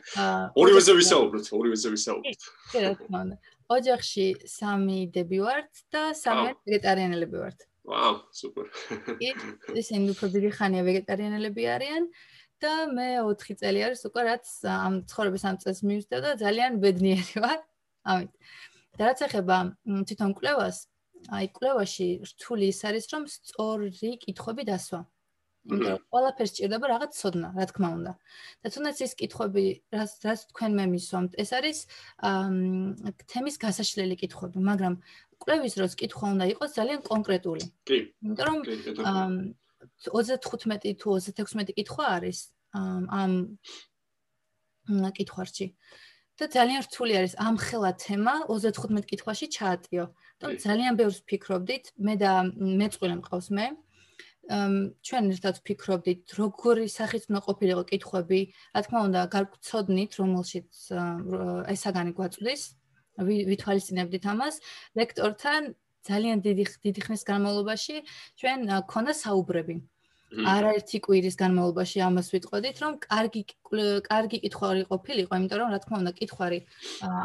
[0.60, 2.46] ორივეზე ვისაუბროთ ორივეზე ვისაუბროთ.
[2.72, 3.36] კი რა თქმა უნდა.
[3.76, 7.58] ოჯახში სამი დები ვართ და სამი ვეგეტარიანელები ვართ.
[7.84, 8.66] ვაუ სუპერ.
[9.20, 9.30] კი
[9.82, 12.04] ისინი უფრო დიდი ხანია ვეგეტარიანელები არიან
[12.62, 17.42] და მე 4 წელი არის უკვე რაც ამ ცხოვრების ამ წელს მივსდევ და ძალიან ბედნიერი
[17.44, 17.60] ვარ
[18.04, 18.30] ამით
[18.98, 19.58] და რაც ეხება
[20.08, 20.78] თვითონ კვლევას
[21.32, 25.00] აი კვლევაში რთული ის არის რომ სწორი კითხვები დასვა.
[25.64, 28.12] იმიტომ ყველაფერს ჭირდება რაღაც ცოდნა, რა თქმა უნდა.
[28.60, 29.64] და თუნდაც ის კითხვები,
[29.96, 31.78] რაც რაც თქვენ მე მისვამთ, ეს არის
[33.32, 34.94] თემის გასაშლელი კითხვები, მაგრამ
[35.40, 37.64] კვლევის დროს კითხვა უნდა იყოს ძალიან კონკრეტული.
[37.88, 37.98] კი.
[38.20, 38.58] იმიტომ რომ
[40.04, 42.38] 35 თუ 36 კითხვა არის
[42.76, 43.32] ამ
[45.16, 45.66] კითხვაში.
[46.38, 50.04] და ძალიან რთული არის ამ ხელა თემა 35 კითხვაში ჩაატიო.
[50.40, 52.32] და ძალიან ბევრს ფიქრობდით, მე და
[52.80, 53.66] მეწყვილე მყავს მე.
[55.06, 58.40] ჩვენ ერთად ფიქრობდით, როგორი სახით უნდა ყოფილიყო კითხვები.
[58.74, 60.70] რა თქმა უნდა, გარკვეულწოდნით, რომელშიც
[61.74, 62.62] ესაგანი გვაწვდის.
[63.14, 64.54] ვითვალისწინებდით ამას.
[64.98, 65.62] ლექტორთან
[66.04, 67.96] ძალიან დიდი დიდი ხნის განმავლობაში
[68.36, 68.58] ჩვენ
[68.90, 69.74] ქონდა საუბრები.
[70.34, 73.42] არაერთი კვირის განმავლობაში ამას ვიტყოდით, რომ კარგი
[74.06, 76.58] კარგი კითხვარი ყოფილიყო, იმიტომ რომ რა თქმა უნდა, კითხვარი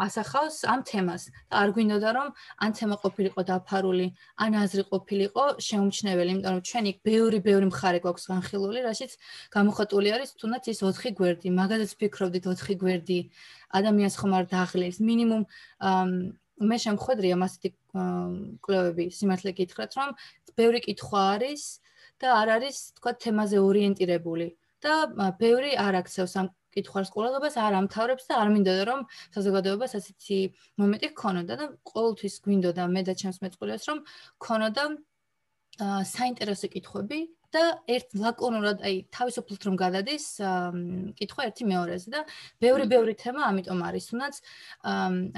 [0.06, 1.24] ასახავს ამ თემას.
[1.50, 2.28] და არ გვინდოდა რომ
[2.64, 4.08] ან თემა ყოფილიყო დაფარული,
[4.44, 9.12] ან აზრი ყოფილიყო შეუმჩნეველი, იმიტომ რომ ჩვენი ბევრი ბევრი მხარე გვაქვს განხილული, რაშიც
[9.54, 13.20] გამოხატული არის თუნდაც ის 4 გვერდი, მაგალითად ფიქრობდით 4 გვერდი
[13.78, 15.44] ადამიანს ხომ არ დააღლეს, მინიმუმ
[16.60, 17.70] მე შემხედრია მასეთი
[18.66, 20.10] კლუბები სიმართლე გითხრათ რომ
[20.60, 21.64] ბევრი კითხვა არის
[22.22, 24.48] და არ არის თქვა თემაზე ორიენტირებული.
[24.80, 24.94] და
[25.36, 29.02] ბევრი არ აქცევს ამ კითხვის ყურადღებას არ ამთავრებს და არ მინდოდა რომ
[29.36, 30.38] საზოგადოებას ასეთი
[30.80, 32.84] მომენტი ქონოდა და ყოველთვის გვინდოდა.
[32.96, 34.00] მე და ჩემს მეწყვილეს რომ
[34.40, 34.84] ქონოდა
[36.16, 37.20] საინტერესო კითხვები
[37.56, 40.26] და ერთ ლაკონურად, აი, თავისუფლად რომ გადადის,
[41.20, 42.22] კითხვა ერთი მეორეზე და
[42.64, 44.36] ბევრი-ბევრი თემა ამიტომ არის, თუნდაც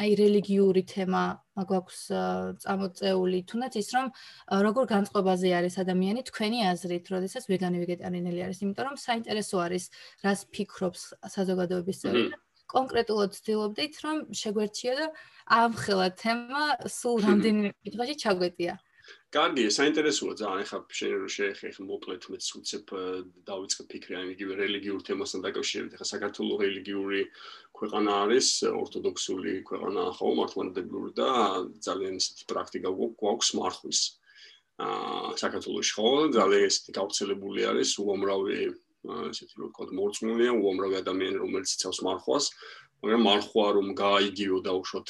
[0.04, 1.24] აი რელიგიური თემა
[1.62, 2.00] მაგვაქვს
[2.64, 4.06] წამოწეული, თუნდაც ის რომ
[4.68, 9.84] როგორ განწყობაზე არის ადამიანი თქვენი აზრით, როდესაც ვეგანი ვეგეტარიანელი არის, იმიტომ რომ საინტერესო არის,
[10.24, 11.02] რას ფიქრობს
[11.36, 12.40] საზოგადოების წევრი და
[12.72, 15.08] კონკრეტულად ვცდილობდით, რომ შეგვერჩიო და
[15.60, 18.74] ამ ხელა თემა სულ რამდენი კითხვაში ჩაგვეტია.
[19.32, 22.90] კარგი, საინტერესოა ძალიან ხა შენ რო შეეხე ხა მოკლედ მეც უცებ
[23.48, 25.96] დავიწყე ფიქრი აი იგივე რელიგიურ თემასთან დაკავშირებით.
[25.96, 27.22] ხა საქართველოს რელიგიური
[27.80, 31.30] ქვეყანა არის, ორთოდოქსული ქვეყანა ხო, მართლმადიდებლური და
[31.88, 34.00] ძალიან ისეთი პრაქტიკა გვაქვს მარხვის.
[34.84, 38.56] აა საქართველოს ხო, ძალიან ისეთი გავრცელებული არის უამრავი
[39.32, 42.46] ესეთი რო ვთქვა მორწმუნეა, უამრავი ადამიანი რომელიც იცავს მარხვას.
[43.02, 45.10] მაგრამ მარხვა რომ გაიგიო და უშოთ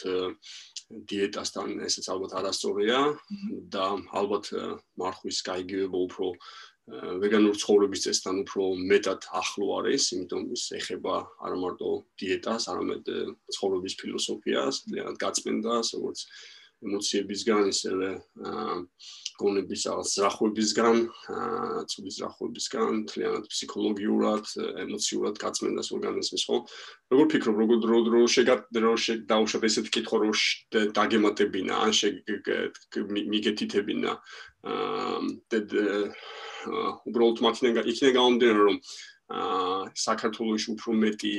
[1.12, 3.00] დიეტასთან ესეც ალბათ არასწორია
[3.76, 3.86] და
[4.20, 4.52] ალბათ
[5.00, 6.28] მარხვის გაიგივება უფრო
[6.92, 11.14] ვეგანურ ცხოვრების წესთან უფრო მეტად ახლო არის, იმიტომ ის ეხება
[11.46, 13.12] არა მარტო დიეტას, არამედ
[13.56, 16.20] ცხოვრების ფილოსოფიას, ძალიან გაწმენდას, როგორც
[16.82, 18.10] ემოციებისგან, ისევე
[19.42, 20.98] გონების რაღაც ზრახვებისგან,
[21.92, 24.46] ცუდი ზრახვებისგან, თლიანად ფსიქოლოგიურად,
[24.86, 26.58] ემოციურად გაწმენდას ორგანიზმის, ხო?
[27.14, 30.32] როგორ ფიქრობ, როგორ დრო დრო შეგადრო შეგდაუშვებ ესეთ კითხვა რო
[30.98, 31.92] დაგემატებინა, ან
[33.32, 34.12] მიგეთითებინა
[34.62, 35.22] აა
[37.10, 38.78] უბრალოდ მათიდან იქნება გამომდინარე რომ
[39.34, 41.34] აა საქართველოს უფრო მეტი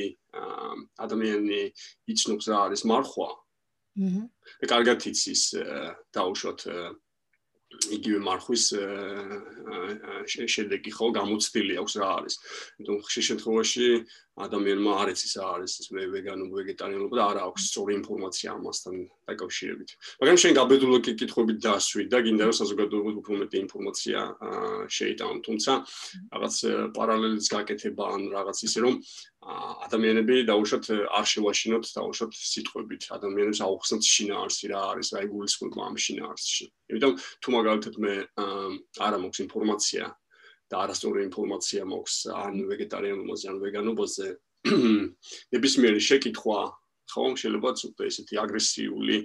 [1.07, 1.61] ადამიანი
[2.11, 3.29] იცნობს რა არის მარხვა,
[4.03, 4.23] აჰა.
[4.63, 5.43] და კარგად იცის
[6.17, 6.61] დაუშვათ
[7.97, 8.65] იგივე მარხვის
[10.55, 12.35] შედეგი ხო გამოცდილი აქვს რა არის.
[12.79, 13.87] იმიტომ ხშირ შემთხვევაში
[14.33, 18.95] ადამიანმა არ იცის რა არის ეს ვეგანო ვეგეტარიანობა და არ აქვს სწორი ინფორმაცია ამასთან
[19.29, 19.91] დაკავშირებით.
[20.23, 24.19] მაგრამ შენ გაბედულო კითხვებით დასვი და გინდა რომ საზოგადოებას უფრო მეტი ინფორმაცია
[24.89, 25.37] შეიტანო.
[25.45, 25.73] თუმცა
[26.33, 26.55] რაღაც
[26.97, 28.95] პარალელიც გაკეთება ან რაღაც ისე რომ
[29.43, 30.85] ადამიანები დაუშვათ
[31.19, 36.65] არ შევაშინოთ დაუშვათ სიტყვებით ადამიანებს აუხსნათ შინაარსი რა არის აი გულისხმობა ამ შინაარსში.
[36.89, 38.15] იმიტომ თუ მაგალითად მე
[39.03, 40.05] არ მაქვს ინფორმაცია
[40.73, 44.29] და არასწორი ინფორმაცია მაქვს ან ვეგეტარიანობაზე ან ვეგანობაზე
[45.53, 46.61] ნებისმიერი შეკითხვა
[47.13, 49.17] ხო შეიძლება ცოტა ესეთი აგრესიული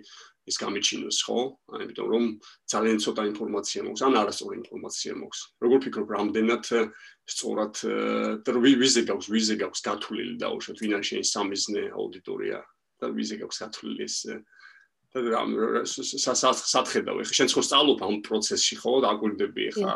[0.47, 1.39] ის გამიჩინოს ხო?
[1.75, 2.25] აი იმიტომ რომ
[2.71, 5.39] ძალიან ცოტა ინფორმაცია მაქვს, ან არასწორი ინფორმაცია მაქვს.
[5.63, 6.65] როგორ ფიქრობ, რამდენად
[7.31, 7.75] სწორად
[8.81, 12.59] ვიზე გაქვს, ვიზე გაქვს გათვლილი და უშოთ ვინ არის შენი სამიზნე აუდიტორია
[12.99, 14.15] და ვიზე გაქვს გათვლილი ეს
[16.73, 17.33] სათხედავ ეხა.
[17.39, 18.93] შენ ხო სწავლობ ამ პროცესში ხო?
[19.03, 19.93] და აკვირდები ეხა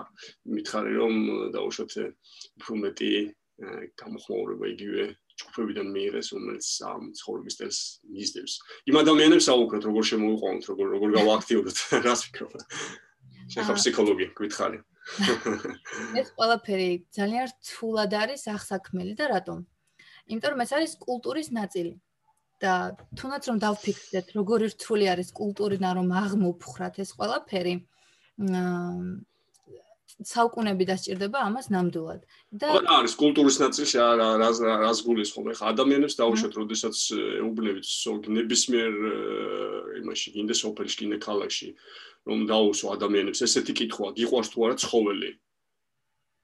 [0.55, 1.13] მითხარი რომ
[1.55, 1.91] დაუშვათ
[2.57, 3.11] უფრო მეტი
[4.01, 5.03] გამოხმაურება იგივე
[5.41, 7.79] ჯგუფებიდან მიიღეს რომელიც ამ ცხოვრების სტილს
[8.13, 8.53] მისდევს.
[8.89, 12.51] იმ ადამიანებს აუქროთ როგორ შემოიყვანოთ როგორ როგორ გავაქტიუროთ რას ფიქრობ
[13.51, 14.79] შენ ხო ფსიქოლოგი გითხარი.
[16.21, 19.59] ეს ყველაფერი ძალიან რთულად არის ახსაქმელი და რატომ?
[20.29, 21.93] იმიტომ რომ ეს არის კულტურის ნაწილი
[22.61, 22.73] და
[23.17, 27.73] თუნდაც რომ დავფიქრდეთ როგორი რთული არის კულტურინა რომ აღმოფხრათ ეს ყველაფერი
[30.21, 32.21] საუკუნები დასჭირდება ამას ნამდვილად.
[32.61, 36.95] და არა არის კულტურის ნაწილი რა რა რას გულისხმობ ხა ადამიანებს დაუშვათ როდესაც
[37.41, 37.87] ეუბნებით
[38.37, 38.91] ნებისმიერ
[40.01, 41.69] იმაში გინდა სოფელში გინდა ქალაქში
[42.29, 43.41] რომ დაუსვა ადამიანებს.
[43.47, 45.31] ესეთი კითხვა გიყვარს თუ არა ცხოველი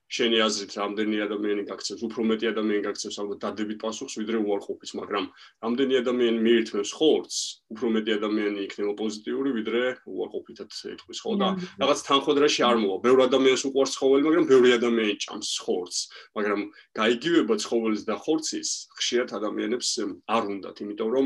[0.08, 5.26] შენი აზრით რამდენი ადამიანი გაქცევს, უფრო მეტი ადამიანი გაქცევს ალბათ დადებით პასუხს ვიდრე უარყოფის, მაგრამ
[5.68, 7.40] რამდენი ადამიანი მიირთმევს ხორცს,
[7.76, 11.34] უფრო მეტი ადამიანი იქნება პოზიტიური ვიდრე უარყოფითად ეთქვის, ხო?
[11.44, 11.48] და
[11.84, 12.98] რაღაც თანხმდრაში არ მოვა.
[13.04, 16.00] ბევრი ადამიანს უყვარს ცხოველი, მაგრამ ბევრი ადამიანი ჭამს ხორცს,
[16.40, 16.62] მაგრამ
[16.96, 19.90] გაიგივება ცხოველის და ხორცის ხშირად ადამიანებს
[20.24, 21.26] არ უნდათ, იმიტომ რომ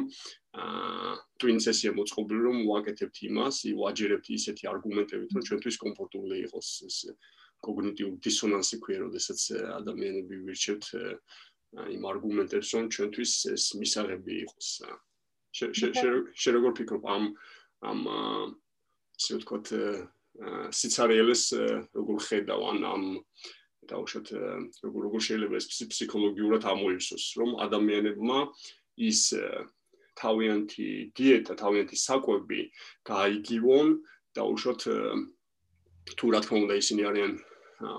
[0.51, 6.97] აა twin-სესია მოწყობილი რომ ვაკეთებთ იმას, ვაჯერებთ ისეთი არგუმენტებით, რომ ჩვენთვის კომფორტული იყოს ეს
[7.65, 9.39] კოგნიტიურ დისონანსი ქვია, როდესაც
[9.77, 10.85] ადამიანები ვირჩევთ
[11.95, 14.69] იმ არგუმენტებს, რომ ჩვენთვის ეს მისაღები იყოს.
[15.55, 17.03] შე როგორ ფიქრობ?
[17.05, 17.23] ამ
[17.81, 17.99] ამ
[19.19, 19.67] ისე ვთქვათ
[20.71, 21.43] სიცარიელეს
[21.95, 22.61] როგორ ხედავ?
[22.71, 23.03] ან ამ
[23.91, 24.27] დაუშვათ
[24.85, 28.39] როგორ როგორ შეიძლება ეს ფსიქოლოგიურად ამოივსოს, რომ ადამიანებმა
[29.09, 29.21] ის
[30.21, 32.61] თავიანთი დიეტა, თავიანთი საკვები
[33.07, 33.87] გაიგივონ
[34.37, 34.81] დაუშვათ
[36.17, 37.31] თუ რა თქმა უნდა ისინი არიან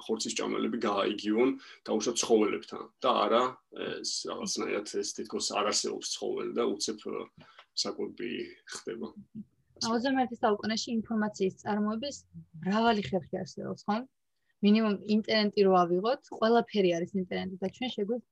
[0.07, 1.55] ხორცის ჭამელები გააიგივონ
[1.89, 3.43] დაუშვათ ცხოველებთან და არა
[3.87, 6.99] ეს რაღაცნაირად ეს თითქოს არ არსებობს ცხოველი და უცებ
[7.83, 8.31] საკვები
[8.77, 9.09] ხდება.
[9.83, 12.17] 21 საუკუნეში ინფორმაციის წარმოების
[12.63, 13.97] მრავალი ხერხი არსებობს, ხო?
[14.63, 18.31] მინიმუმ ინტერნეტი რო ავიღოთ, ყველაფერი არის ინტერნეტი და ჩვენ შეგვიძლია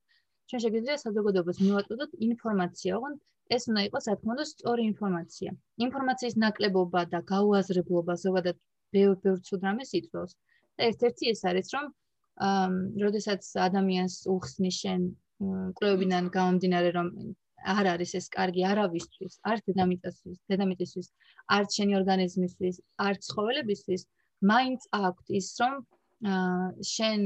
[0.50, 3.18] ჩვენ შეგვიძლია საზოგადოებას მივაწოდოთ ინფორმაცია, ოღონდ
[3.54, 5.50] ეს უნდა იყოს, რა თქმა უნდა, სწორი ინფორმაცია.
[5.86, 8.56] ინფორმაციის ნაკლებობა და გაუაზრებლობა ზოგადად
[8.96, 10.32] ბევრ-ბევრ ცუდ რამეს იწვევს.
[10.88, 11.86] ერთ-ერთი ეს არის, რომ
[12.48, 12.68] აა,
[13.04, 15.00] როდესაც ადამიანს უხსნის შენ
[15.76, 17.08] კვლევებიდან გამომდინარე, რომ
[17.74, 21.08] არ არის ეს კარგი არავისთვის, არც დედამიწასთვის, დედამიწისთვის,
[21.56, 24.02] არც შენი ორგანიზმისთვის, არც ცხოველებისთვის,
[24.52, 25.74] მაინც აქვთ ის, რომ
[26.92, 27.20] შენ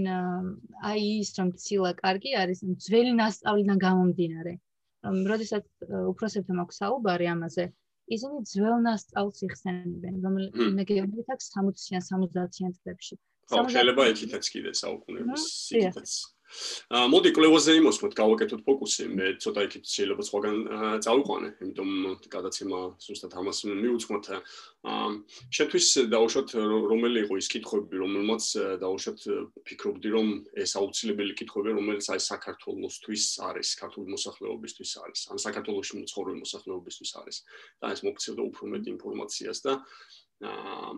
[0.90, 4.54] აი ის რომ ცილა კარგი არის, ძველი ნასწავლიდან გამომდინარე.
[5.04, 5.64] რომ როდესაც
[6.10, 7.64] უფროსებთან მაქვს საუბარი ამაზე,
[8.16, 13.18] ისინი ძველ ნასწავლს იხსენებენ, რომელიც მეგეუბნებით აქვს 60-იან, 70-იან წლებში.
[13.48, 16.12] ხო, შეიძლება ეთითაც კიდე საუკუნეების სიკეთეც.
[16.94, 20.58] აა მოდი კლევოზე იმოსვოთ, გავაკეთოთ ფოკუსი, მე ცოტა იქით შეიძლება სხვაგან
[21.02, 21.90] წავიყვანე, იმიტომ
[22.34, 24.26] გადაცემა ზუსტად ამას მიუძღოთ.
[24.92, 25.08] აა
[25.58, 26.54] შეთვის დაუშვათ
[26.92, 28.44] რომელი იყო ის კითხვები, რომელმაც
[28.84, 29.20] დაუშვათ
[29.66, 30.28] ფიქრობდი, რომ
[30.64, 37.36] ეს აუცილებელი კითხვები, რომელიც აი საქართველოსთვის არის, ქართული მოსახლეობისთვის არის, ან საქართველოსში მცხოვრები მოსახლეობისთვის არის.
[37.82, 39.72] და ეს მოგცევდა უფრო მეტ ინფორმაციას და
[40.44, 40.92] აა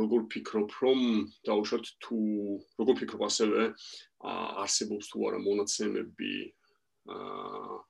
[0.00, 1.00] როგორ ფიქრობ რომ
[1.48, 2.18] დაუშვათ თუ
[2.80, 3.64] როგორ ფიქრობ ასევე
[4.64, 6.34] არსებობს თუ არა მონაცემები
[7.14, 7.82] აა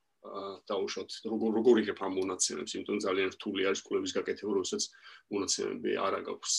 [0.69, 4.83] დაუშვათ როგორ როგორ იღებ ამ მონაცემებს იმიტომ ძალიან რთული არის კლუბის გაკეთება როდესაც
[5.35, 6.55] მონაცემები არ აქვს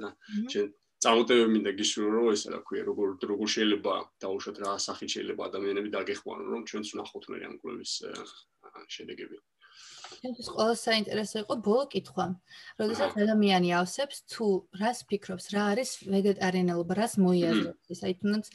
[0.00, 0.08] და
[0.52, 0.66] ჩვენ
[1.04, 5.92] წარმოტებები მინდა გიშურო რომ ეს რა ქვია როგორ როგორ შეიძლება დაუშვათ რა სახით შეიძლება ადამიანები
[5.96, 7.92] დაგეხმარონ რომ ჩვენც ვნახოთ მე ამ კლუბის
[8.96, 9.36] შედეგები
[10.22, 12.26] ჩემთვის ყველა საინტერესო იყო ბოლო კითხვა.
[12.80, 14.46] როდესაც ადამიანი ავსებს თუ
[14.80, 18.46] რას ფიქრობს, რა არის ვეგეტარიანელობა, რას მოიაზრებს, აი თუნდაც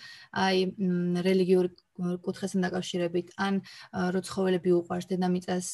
[0.46, 0.58] აი
[1.28, 1.70] რელიგიური
[2.26, 3.54] კუთხესთან დაკავშირებით, ან
[4.16, 5.68] როცხოველები უყვარს დედამიწას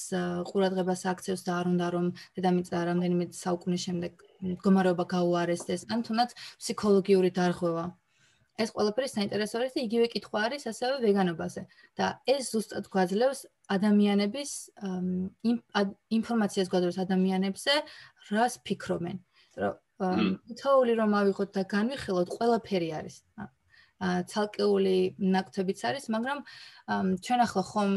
[0.50, 2.06] ყურადღებას აქცევს და არ უნდა რომ
[2.38, 4.12] დედამიწა რამდენიმე საუკუნის შემდეგ
[4.58, 6.30] მდგომარეობა გაუარესდეს, ან თუნდაც
[6.62, 7.86] ფსიქოლოგიური დარღვევა.
[8.58, 11.62] ეს ყველაფერი საინტერესო არის და იგივე კითხვა არის ასევე ვეგანობაზე
[12.00, 13.42] და ეს ზუსტად გვაძლევს
[13.76, 14.52] ადამიანების
[16.18, 17.74] ინფორმაციას გვაძლევს ადამიანებზე
[18.32, 19.18] რას ფიქრობენ.
[19.58, 19.76] რომ
[20.62, 23.16] თაული რომ ავიღოთ და განვიხილოთ ყველაფერი არის.
[23.38, 23.48] ა
[24.30, 26.40] ცალკეული ნაკთებიც არის მაგრამ
[27.26, 27.92] ჩვენ ახლა ხომ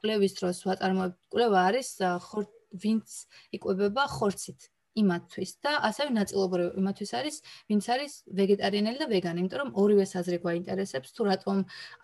[0.00, 1.88] კვლევის დროს ვაწარმოებთ კვლევა არის
[2.24, 3.08] ხორ ვინც
[3.56, 4.60] იკვებება ხორცით
[4.94, 7.36] იმათთვის და ასევე ნაწილობრივ იმათთვის არის,
[7.70, 11.56] ვინც არის ვეგეტარიანელი და ვეგანი, იმიტომ რომ ორივე საზრე გვაინტერესებს თუ რატომ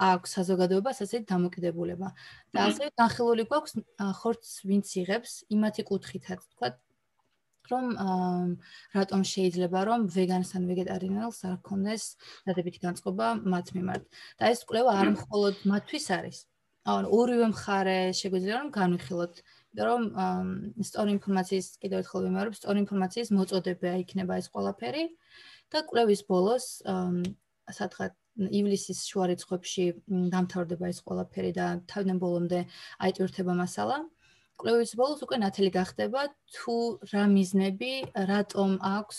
[0.09, 2.09] აქვს საზოგადოებას ასეთი დამოკიდებულება.
[2.55, 3.73] და ასევე განხილული გვაქვს
[4.21, 6.69] ხორცს ვინც იღებს იმათი კუთხითაც, თქვა
[7.73, 7.87] რომ
[8.93, 12.05] რატომ შეიძლება რომ ვეგანს ან ვეგეტარიანელს არ ქონდეს
[12.45, 14.05] დადებითი განწყობა მათ მიმართ.
[14.39, 16.39] და ეს კვლევა არ მხოლოდ მათთვის არის.
[16.85, 19.35] ანუ ორივე მხარე შეგვიძლია რომ განვიხილოთ
[19.75, 20.03] რომ
[20.87, 25.05] სწორი ინფორმაციის კიდევ ერთხელ ვიმეორებ, სწორი ინფორმაციის მოწოდება იქნება ეს ყველაფერი
[25.75, 26.67] და კვლევის ბოლოს
[27.79, 29.85] სათხარ ივლისის შუა რიცხვებში
[30.35, 32.61] დამთავრდება ეს ყველაფერი და თავიდან ბოლომდე
[33.07, 33.99] აიტვირთება მასალა.
[34.55, 36.21] კვლევის ბოლოს უკვე ნათელი გახდება
[36.55, 36.75] თუ
[37.11, 37.93] რა მიზნები,
[38.31, 39.19] რატომ აქვს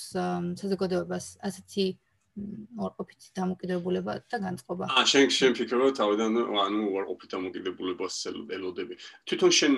[0.62, 1.88] საზოგადოებას ასეთი
[2.36, 4.88] უარყოფითი დამოკიდებულება და განწყობა.
[4.92, 8.16] აა შენ შენ ფიქრობ თავიდან ანუ უარყოფითი დამოკიდებულებას
[8.58, 8.98] ელოდები.
[9.24, 9.74] თვითონ შენ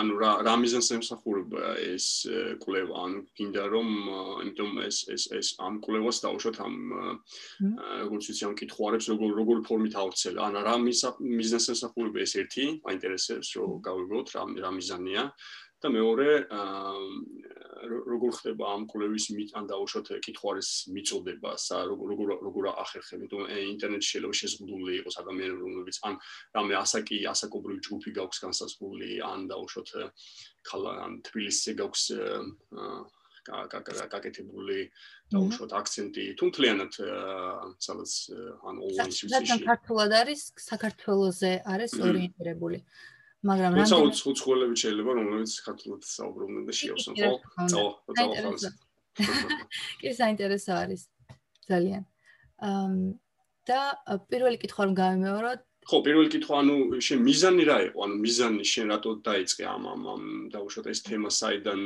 [0.00, 2.06] ანუ რა რა მიზანს ემსახურება ეს
[2.64, 2.94] კვლევა?
[3.04, 3.88] ანუ გინდა რომ
[4.44, 6.76] იმიტომ ეს ეს ეს ამ კვლევას დაუშვათ ამ
[8.04, 10.36] როგორც ვიცი ამ კითხვარებს როგორ როგორ ფორმით აუცელ.
[10.36, 15.24] ანუ რა მიზანს ემსახურება ეს ერთი, მაინტერესებს რომ გავიგოთ რა რა მიზანია.
[15.82, 16.28] და მეორე
[17.82, 21.50] როგორ ხდება ამ კვლევის მიტან დაუშვათ კითხვარის მიწოდება,
[21.90, 23.42] როგორ როგორ ახერხებ, იმიტომ
[23.74, 26.14] ინტერნეტში შეიძლება შეზღუდული იყოს ადამიანები, რომლებიც ან
[26.56, 29.88] რამე ასაკი, ასაკობრივი ჯგუფი გაქვს განსაზღვრული, ან დაუშვათ
[30.72, 32.04] ან თბილისზე გაქვს
[33.42, 34.78] გაკეთებული
[35.34, 36.24] დაუშვათ აქცენტი.
[36.38, 36.92] თუნთლიანად
[37.82, 38.12] სადაც
[38.62, 40.40] ან ოვინსის საქართველოს არის
[40.70, 42.78] საქართველოსზე არის ორიენტირებული.
[43.42, 47.30] მაგრამ რა თქმა უნდა უცხოელები შეიძლება რომელიც ქართულად საუბრობენ და შეავსონ ხო?
[47.72, 48.64] წავა, წავა ხალხს.
[50.00, 51.02] კი საინტერესო არის
[51.66, 52.02] ძალიან.
[52.62, 52.94] ამ
[53.66, 53.80] და
[54.30, 57.98] პირველი კითხვა რომ გამიმეოროთ ხო, პირველი კითხვა, ანუ შენ მიზანი რა იყო?
[58.06, 60.22] ანუ მიზანი შენ რატო დაიწყე ამ ამ
[60.54, 61.80] დაუშვათ ეს თემა საიდან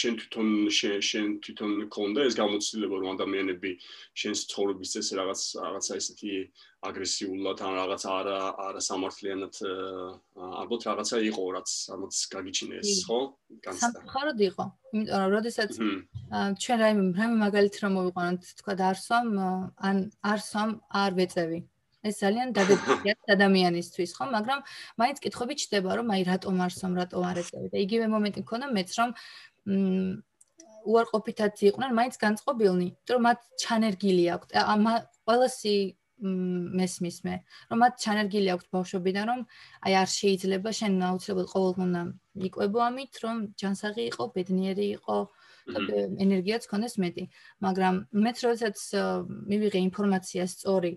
[0.00, 3.70] შენ თვითონ შენ შენ თვითონ კონდა ეს გამოცდილება რომ ადამიანები
[4.22, 6.32] შენს ცხოვრების წესს რაღაც რაღაცა ესეთი
[6.86, 9.54] აგრესიულად ან რაღაც არა არა სამართლიანად
[10.62, 13.18] ალბათ რაღაცა იყო რაც ამაც გაგიჩინეს, ხო?
[13.82, 14.64] სამხაროდ იყო.
[14.94, 15.70] იმიტომ რომ როდესაც
[16.62, 19.28] ჩვენ რაიმე რაიმე მაგალითი რომ მოვიყვანოთ, თქვა და არსვამ
[19.88, 20.70] ან არსვამ
[21.02, 21.60] არ ვეწევი.
[22.08, 24.24] ეს ძალიან დადებითია ადამიანისთვის, ხო?
[24.36, 24.60] მაგრამ
[25.00, 28.90] მაინც კითხვები ჩდება, რომ აი რატომ არსომ, რატომ არ ეწევი და იგივე მომენტი მქონდა მეც,
[28.98, 29.10] რომ
[29.66, 30.22] მ
[30.86, 34.50] უარყოფითად იყვნენ, მაინც განწყობილნი, იმიტომ რომ მათ ჩანერგილი აქვთ.
[34.54, 34.82] ამ
[35.26, 35.74] ყველასი
[36.16, 37.34] მესმის მე,
[37.70, 39.40] რომ მათ ჩანერგილი აქვს ბავშვობიდან, რომ
[39.84, 42.02] აი არ შეიძლება შენ აუცილებლად ყოველდღიურა
[42.48, 45.16] იყვებო ამით, რომ ჯანსაღი იყო, ბედნიერი იყო
[45.74, 45.78] და
[46.24, 47.24] ენერგიაც ქონდეს მეტი.
[47.60, 48.78] მაგრამ მეც როდესაც
[49.50, 50.92] მივიღე ინფორმაცია სწორი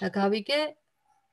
[0.00, 0.60] და გავიგე,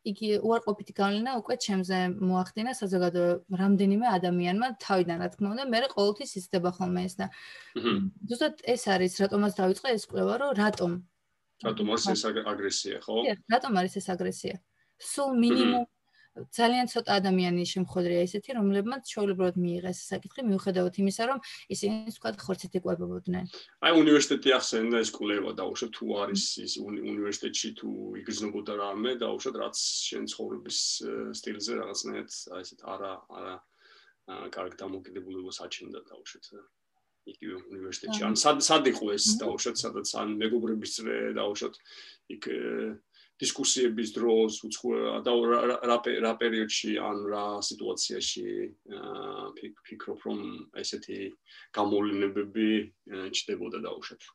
[0.03, 6.31] იგი უარყოფითი გავლენა უკვე ჩემზე მოახდინა საზოგადოება რამდენიმე ადამიანმა თავიდან რა თქმა უნდა მე ყოველთვის
[6.39, 7.29] იზრდება ხოლმე ეს და
[8.27, 10.91] ზუსტად ეს არის რატომაც დაიწყე ეს კვლევა რომ რატომ
[11.63, 13.15] რატომ არის ეს აგრესია ხო?
[13.55, 14.55] რატომ არის ეს აგრესია?
[14.99, 15.85] სულ მინიმუმ
[16.34, 22.74] ძალიან ცოტა ადამიანი შემხოდრია ესეთი, რომლებმაც შეუძლებლად მიიღეს საკითხი, მიუხედავად იმისა, რომ ისინი თქვა ხორცით
[22.82, 23.46] იყვებოდნენ.
[23.86, 27.89] აი უნივერსიტეტი ახსენდა ეს კვლევა და უშო თუ არის ის უნივერსიტეტში თუ
[28.22, 30.80] იგრძნობოდა რამე და უშო რაც შენ ცხოვრების
[31.38, 33.54] სტილზე რაღაცნაირად აი ესეთ არა არა
[34.56, 36.39] კარგ დამოკიდებულებას აჩენდა და უშო
[37.24, 38.22] იგივე უნივერსიტეტში.
[38.28, 41.69] ან სად სად იყო ეს და უშო სადაც ან მეგობრების წრე და უშო
[42.36, 42.43] იქ
[43.41, 44.60] დისკუსიების დროს
[45.26, 48.46] და რა რა პერიოდში ან რა სიტუაციაში
[49.89, 50.41] ფიქრობ რომ
[50.84, 51.19] ესეთი
[51.80, 52.67] გამოვლენები
[53.39, 54.30] ჩდებოდა დაუშვათ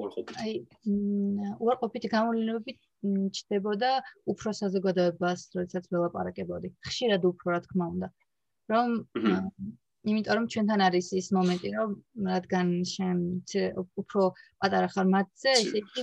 [0.00, 0.54] უარყოფით აი
[1.66, 2.72] უარყოფითი გამოვლენები
[3.36, 3.90] ჩდებოდა
[4.32, 6.68] უფრო საზოგადოებას როდესაც ველაპარაკებოდი.
[6.88, 8.08] ხშირად უფრო რა თქმა უნდა.
[8.72, 8.88] რომ
[10.10, 11.90] იმიტომ რომ ჩვენთან არის ის მომენტი რომ
[12.32, 13.18] რადგან შენ
[14.02, 14.22] უფრო
[14.62, 16.02] პატარა ხარ მათზე ისეთი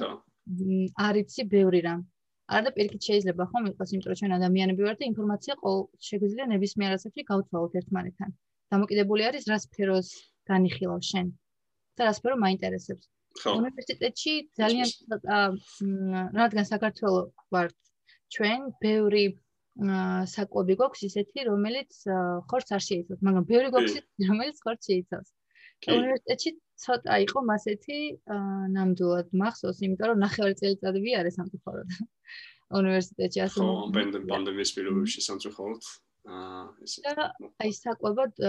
[1.07, 2.01] არიცი ბევრი რამ
[2.49, 6.45] არა და პირიქით შეიძლება ხომ იყოს, იმიტომ რომ ჩვენ ადამიანები ვართ და ინფორმაცია ყოველ შეგვიძლია
[6.53, 8.29] ნებისმიერ ასაკში გავცვალოთ ერთმანეთთან.
[8.73, 10.09] დამოკიდებული არის რა სფეროს
[10.49, 11.27] განიხილავ შენ
[11.97, 13.05] და რა სფერო მაინტერესებს.
[13.59, 14.89] უნივერსიტეტში ძალიან
[16.39, 17.75] რადგან საქართველოს ვართ
[18.33, 19.25] ჩვენ ბევრი
[20.33, 21.91] საკვები გვაქვს ისეთი, რომელიც
[22.49, 25.29] ხორცს არ შეიცავს, მაგრამ ბევრი გვაქვს ისეთი, რომელიც ხორცს შეიცავს.
[25.87, 26.51] უნივერსიტეტში
[26.83, 27.97] ცოტა იყო მასეთი
[28.75, 31.95] ნამდვილად მახსოვს, იმიტომ რომ ნახევარი წელიწადი ვიარე სამწუხაროდ.
[32.79, 33.69] უნივერსიტეტში ასე ხო,
[34.29, 35.89] პანდემიის პირობებში სამწუხაროდ.
[36.29, 37.13] აა ესე
[37.63, 38.41] აი საკვებად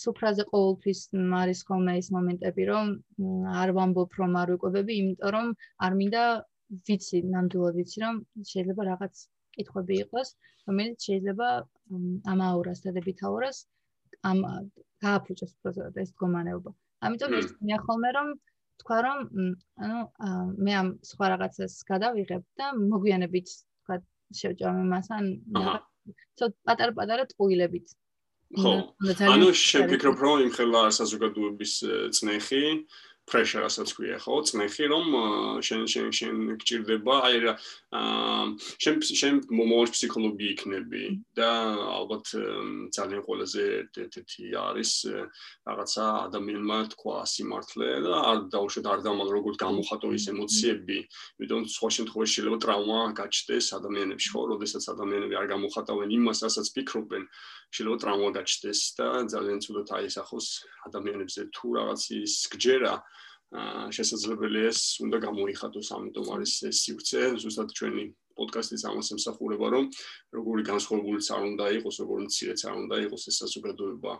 [0.00, 1.00] სუფრაზე ყოველთვის
[1.40, 2.90] არის ხოლმე ის მომენტები, რომ
[3.62, 5.46] არ ვამბობ რომ არ ვიკვებები, იმიტომ რომ
[5.86, 6.24] არ მინდა
[6.90, 9.14] ვიცი, ნამდვილად ვიცი, რომ შეიძლება რაღაც
[9.56, 10.28] კითხვები იყოს,
[10.68, 11.48] რომელიც შეიძლება
[12.32, 13.64] ამ აურას და დებითაურას
[14.30, 14.38] ამ
[15.04, 16.70] გააფუჭოს პროცესად ეს გომანეობა.
[17.06, 18.28] ამიტომ ის მეახოლმე რომ
[18.80, 19.18] თქვა რომ
[19.84, 19.98] ანუ
[20.64, 23.96] მე ამ სხვა რაღაცას გადავიღებ და მოგვიანებით თქვა
[24.40, 25.24] შევჭამ იმას ან
[26.38, 27.86] ცოტა პატარ-პატარა ტყუილებით.
[28.56, 28.72] ხო.
[29.32, 31.72] ანუ შევფიქრობ რომ იმ ხელა საზოგადოების
[32.16, 32.62] წნეხი
[33.26, 34.38] pressure ასაც ქვია ხო?
[34.46, 35.06] წნეხი რომ
[35.66, 37.52] შენ შენ შენ გჭირდება აი რა
[38.84, 41.02] შენ შენ მომავალ ფსიქოლოგი იქნები
[41.34, 41.50] და
[41.96, 42.30] ალბათ
[42.94, 44.90] ძალიან ყველაზე ერთ-ერთი არის
[45.66, 50.98] რაღაცა ადამიანმა თქვა სიმართლე და არ დაუშვათ არ დამალ როგორ გამოხატო ის ემოციები.
[51.42, 54.40] იმიტომ სხვა შემთხვევაში შეიძლება ტრავმა გაჩნდეს ადამიანებში ხო?
[54.54, 57.22] როდესაც ადამიანები არ გამოხატავენ იმას რასაც ფიქრობენ
[57.74, 60.46] შეიძლება ტრავმა გაჩნდეს და ძალიან ცუდად აისახოს
[60.86, 62.94] ადამიანებზე თუ რაღაც ის გჯერა
[63.96, 67.20] შესაძლებელია ეს უნდა გამოიხატოს ამიტომ არის ეს სივრცე.
[67.42, 68.04] ზუსტად ჩვენი
[68.36, 69.84] პოდკასტის ამას ემსახურება რომ
[70.36, 74.12] როგორი განსხვავებულიც არ უნდა იყოს როგორი მცირეც არ უნდა იყოს ეს საზოგადოება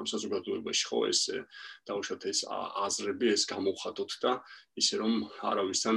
[0.00, 1.20] ამ საზოგადოებაში ხო ეს
[1.90, 2.40] დაუშვათ ეს
[2.86, 4.32] აზრები ეს გამოხატოთ და
[4.80, 5.12] ისე რომ
[5.50, 5.96] არავისთან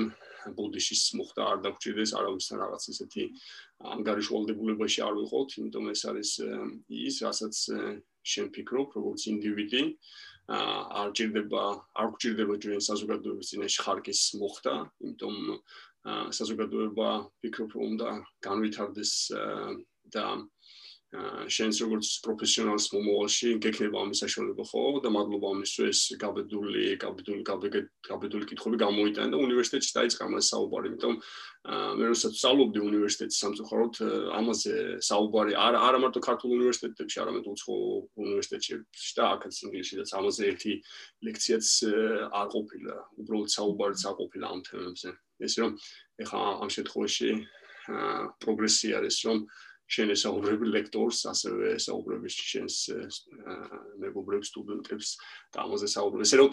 [0.58, 3.24] ბუდიშის მოხდა არ დაგჭირდეს არავისთან რაღაც ისეთი
[3.94, 6.32] ანგარიშვალდებულებაში არ ვიყოთ იმიტომ ეს არის
[7.08, 7.56] ის რასაც
[8.34, 9.84] შენ ფიქრობ როგორც ინდივიდი
[10.52, 11.64] არ ჭირდება
[12.04, 15.38] არ გჭირდება ჩვენ საზოგადოების წინაშე ხარკის მოხდა, იმიტომ
[16.40, 17.10] საზოგადოება
[17.44, 18.10] ფიქრობ უნდა
[18.48, 19.14] განვითარდეს
[20.16, 20.26] და
[21.13, 27.43] შენს როგორც პროფესიონალს მომავალში გექნება ამის საშუალება ხო და მადლობა ამისთვის გაბედული გაბედული
[28.10, 31.13] გაბედული კითხვები გამოიტანა და უნივერსიტეტში დაიწყა მას საუბარი იმიტომ
[32.02, 33.95] მე როცა სწავლობდი უნივერსიტეტში სამწუხაროდ
[34.41, 34.73] ამაზე
[35.06, 37.76] საუბარი არ არა მარტო ქართულ უნივერსიტეტებში არამედ უცხო
[38.26, 40.73] უნივერსიტეტებში და აქაც ინგლისშიც ამაზე ერთი
[41.30, 41.65] ლექციაც
[42.41, 45.10] არ ყოფილა უბრალოდ საუბარიც არ ყოფილა ამ თემებზე.
[45.43, 45.71] ესე რომ
[46.23, 47.30] ეხა ამ შემთხვევაში
[48.43, 49.38] პროგრესი არის რომ
[49.94, 52.78] შენ ესაუბრები ლექტორს, ასევე ესაუბრები შენს
[54.04, 55.10] მეგობრებს, სტუდენტებს
[55.54, 56.24] და ამაზე საუბრობ.
[56.26, 56.50] ესე რომ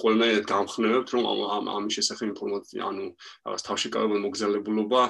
[0.00, 3.04] ყველანაირად გამხნევებთ, რომ ამ ამ შესახებ ინფორმაცია, ანუ
[3.44, 5.02] რაღაც თავშეკავებულ მოგზაურობა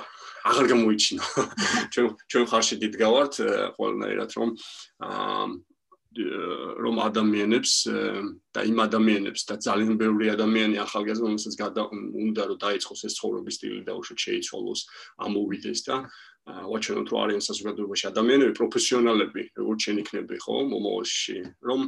[0.51, 1.23] აღარ გამოიჩინა.
[1.93, 3.35] ჩვენ ჩვენ ხარში დიდგავართ
[3.79, 4.49] ყველანაირად, რომ
[6.15, 7.73] რომ ადამიანებს
[8.55, 13.83] და იმ ადამიანებს და ძალიან ბევრი ადამიანი ახალგაზრდა რომელსაც უნდა რომ დაიწყოს ეს ცხოვრების სტილი
[13.83, 14.81] და უშუალოდ შეიცვალოს
[15.27, 15.97] ამოვიდეს და
[16.45, 21.37] ვაჩვენოთ რომ არიან საზოგადოებაში ადამიანები პროფესიონალები როგორც შენ იქნები ხო მომავალში
[21.69, 21.81] რომ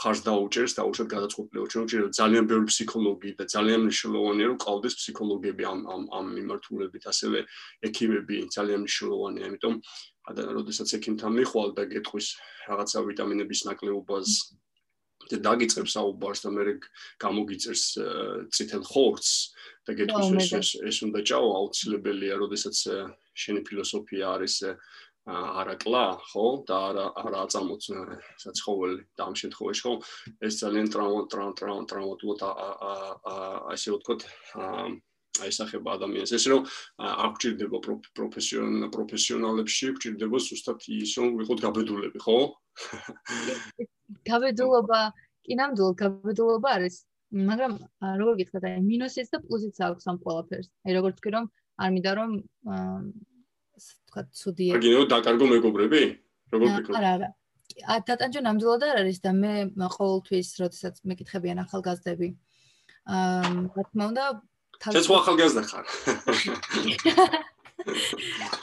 [0.00, 1.66] ხარს დაუჭერს და უშუალოდ გადაწყვეტილება.
[1.72, 7.04] ჩვენ რომ ძალიან ბევრი ფსიქოლოგი და ძალიან მნიშვნელოვანია რომ ყავდეს ფსიქოლოგები ამ ამ ამ მიმართულებით
[7.12, 7.38] ასევე
[7.84, 9.74] ექიმები ძალიან მნიშვნელოვანია იმიტომ
[10.32, 12.26] ადან როდესაც ექიმთან მიხვალ და გეტყვის
[12.68, 14.28] რაღაცა ვიტამინების ნაკლებობას
[15.28, 16.62] და დაგიწყებს საუბარს და მე
[17.20, 17.84] გამოგიწერს
[18.56, 19.32] ციტელ ხორცს
[19.84, 22.76] და გეტყვის ეს ეს უნდა ჭაო აუცილებელია როდესაც
[23.44, 24.56] შენი ფილოსოფია არის
[25.28, 26.46] არაკლა, ხო?
[26.68, 27.82] და არა არა აწამოც
[28.44, 29.92] საცხოველი და ამ შემთხვევაში ხო
[30.48, 33.44] ეს ძალიან ტრავმა ტრავმა ტრავმა ტრავმატულად აა
[33.76, 34.24] ასე ვთქვათ
[34.56, 34.88] აა
[35.44, 36.32] აისახება ადამიანს.
[36.34, 36.62] ესე რომ
[36.98, 37.78] არ გჭირდება
[38.18, 42.36] პროფესიონალ პროფესიონალებში, გჭირდება ზუსტად ის რომ ვიყოთ გაბედულები, ხო?
[44.30, 45.00] გაბედულობა,
[45.44, 46.96] კი ნამდვილად გაბედულობა არის,
[47.52, 47.72] მაგრამ
[48.22, 50.68] როგორ გითხრათ, აი მინუსიც და პლუსიც აქვს ამ ყველაფერს.
[50.86, 51.44] აი როგორ თქვი რომ
[51.78, 52.30] არ მინდა რომ
[54.08, 54.72] თქვა ცუდია.
[54.78, 56.02] აგინო დაკარგო მეგობრები?
[56.52, 56.96] როგორ ფიქრობ?
[56.98, 57.28] არა, არა.
[57.86, 59.52] ა დატანჯო ნამდვილად არ არის და მე
[59.94, 62.28] ყოველთვის როდესაც მეკითხებიან ახალგაზრდები
[63.08, 64.24] აა რა თქმა უნდა
[64.82, 65.84] თავის ეს ახალგაზრდა ხარ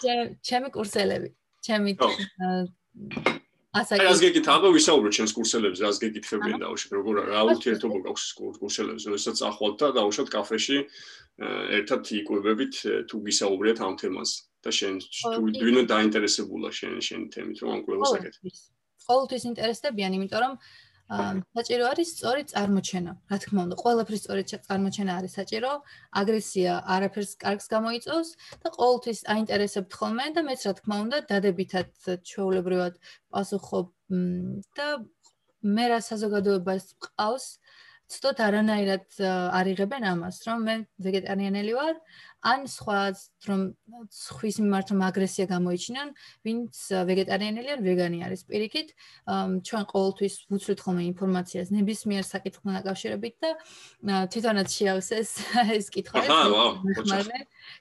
[0.48, 1.30] ჩემი კურსელები
[1.66, 1.92] ჩემი
[3.76, 8.26] ასაკი ასე გეკითხა ვისაუბრო ჩემს კურსელებზე ასე გეკითხებიან და უშო როგორ რა ურთიერთობა გაქვს
[8.60, 10.78] კურსელებზე როდესაც ახვალთ და უშოთ კაფეში
[11.80, 12.76] ერთად იკვებებით
[13.12, 14.32] თუ გისაუბრეთ ამ თემას
[14.64, 18.44] და შენ თუ ვინო დაინტერესებულა შენ შენ თემით რომ ამ კვლევას აკეთებ
[19.06, 20.54] ყოველთვის ინტერესდებიან იმიტომ რომ
[21.06, 23.12] საჭირო არის სწორი წარმოჩენა.
[23.30, 25.72] რა თქმა უნდა, ყველაფრის სწორი წარმოჩენა არის საჭირო.
[26.18, 28.30] აგრესია არაფერს კარგს გამოიწვევს
[28.66, 31.90] და ყოველთვის აინტერესებთ ხოლმე და მეც რა თქმა უნდა, დადებითად
[32.26, 32.94] ჩვეულებრივად
[33.30, 33.86] პასუხობ
[34.78, 34.88] და
[35.62, 37.46] მე რა საზოგადოებას ყავს,
[38.06, 39.18] ცოტა არანაირად
[39.60, 40.76] არიღებენ ამას, რომ მე
[41.06, 41.96] ვეგეტარიანელი ვარ,
[42.46, 43.00] ან სხვა
[43.50, 43.62] რომ
[44.14, 46.10] ხვის მიმართ რომ აგრესია გამოიჩინონ,
[46.46, 46.76] ვინც
[47.10, 48.42] ვეგეტარიანელი ან ვეგანი არის.
[48.46, 48.94] პირიქით,
[49.66, 53.52] ჩვენ ყოველთვის ვუცვლით ხოლმე ინფორმაციას ნებისმიერ საკითხთან დაკავშირებით და
[54.30, 55.30] თვითონაც შეავსეს
[55.80, 56.22] ეს კითხვა.
[56.30, 56.72] აჰა, ვაუ.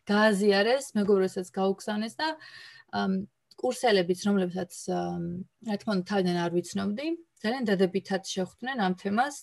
[0.09, 2.29] გააზიარეს, მეგობრებსაც გაუგზავნეს და
[3.61, 7.07] კურსელებიც, რომლებსაც რა თქმა უნდა თავიდან არ ვიცნობდი,
[7.45, 9.37] ძალიან დადებითად შეხვდნენ ამ თემას.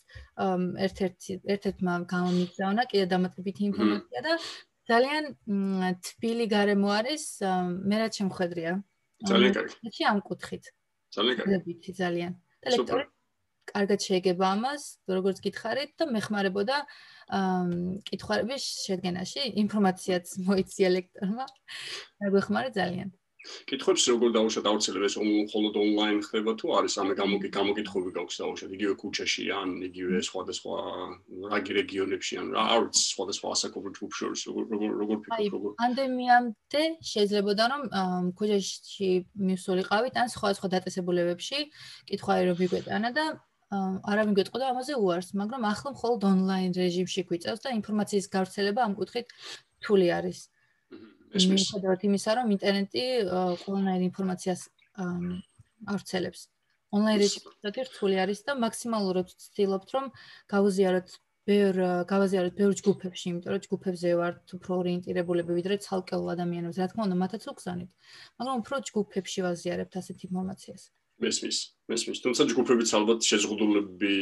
[0.86, 4.34] ერთ-ერთი ერთ-ერთმა გამომიგზავნა კიდე დამატებითი ინფორმაცია და
[4.92, 5.24] ძალიან
[6.08, 7.24] თბილი გარემო არის,
[7.90, 8.72] მე რაც შემხედრია.
[9.30, 10.04] ძალიან კარგი.
[10.12, 10.64] ამ კუთხით.
[11.14, 11.52] ძალიან კარგი.
[11.52, 12.32] დადებითი ძალიან.
[12.62, 13.06] და ლექტორი
[13.72, 16.78] კარგად შეეგება ამას, როგორც გითხარით და მეხმარებოდა
[17.38, 21.46] აა კითხავების შედგენაში, ინფორმაციაც მოიცია ლექტორმა.
[22.22, 23.10] დაგვეხმარა ძალიან.
[23.70, 26.66] კითხებს როგორ დაუშვათ აუცილებლად ეს მხოლოდ ონლაინ ხდება თუ?
[26.78, 30.78] არის ამე გამოგი გამოგითხები გაქვს დაუშვათ იგივე ქუჩაში ან იგივე სხვადასხვა
[31.54, 37.64] რაგი რეგიონებში ან რა არის სხვადასხვა ასაკობრივ ჯგუფში შორის როგორ როგორ ფიქრობ როგორ პანდემიამდე შეიძლებოდა
[37.74, 37.84] რომ
[38.38, 39.12] ქუჩაში
[39.50, 41.60] მისულიყავით ან სხვა სხვა დაწესებულებებში
[42.12, 43.26] კითხავი რომ მიგვეტანა და
[43.72, 49.32] არავინ გეტყოდა ამაზე უარს მაგრამ ახლა მხოლოდ ონლაინ რეჟიმში გვიწევს და ინფორმაციის გავრცელება ამ კუთხით
[49.82, 50.51] რთული არის
[51.32, 53.04] მიუხედავად იმისა, რომ ინტერნეტი
[53.64, 54.62] ყველანაირ ინფორმაციას
[55.92, 56.42] ავრცელებს.
[56.92, 60.06] ონლაინ რეჟიმი რთული არის და მაქსიმალურად ვცდილობთ, რომ
[60.52, 61.08] გავუზიაროთ
[61.48, 66.78] ბევრ გავაზიაროთ ბევრ ჯგუფებში, იმიტომ რომ ჯგუფებზე ვართ უფრო ორიენტირებულები ვიდრე ცალკეულ ადამიანებს.
[66.78, 67.92] რა თქმა უნდა, მათაც უგზავნით.
[68.38, 70.84] მაგრამ უფრო ჯგუფებში ვაზიარებთ ასეთ ინფორმაციას.
[71.22, 71.58] მესმის,
[71.90, 72.20] მესმის.
[72.26, 74.16] თუმცა ჯგუფებიც ალბათ შეზღუდულები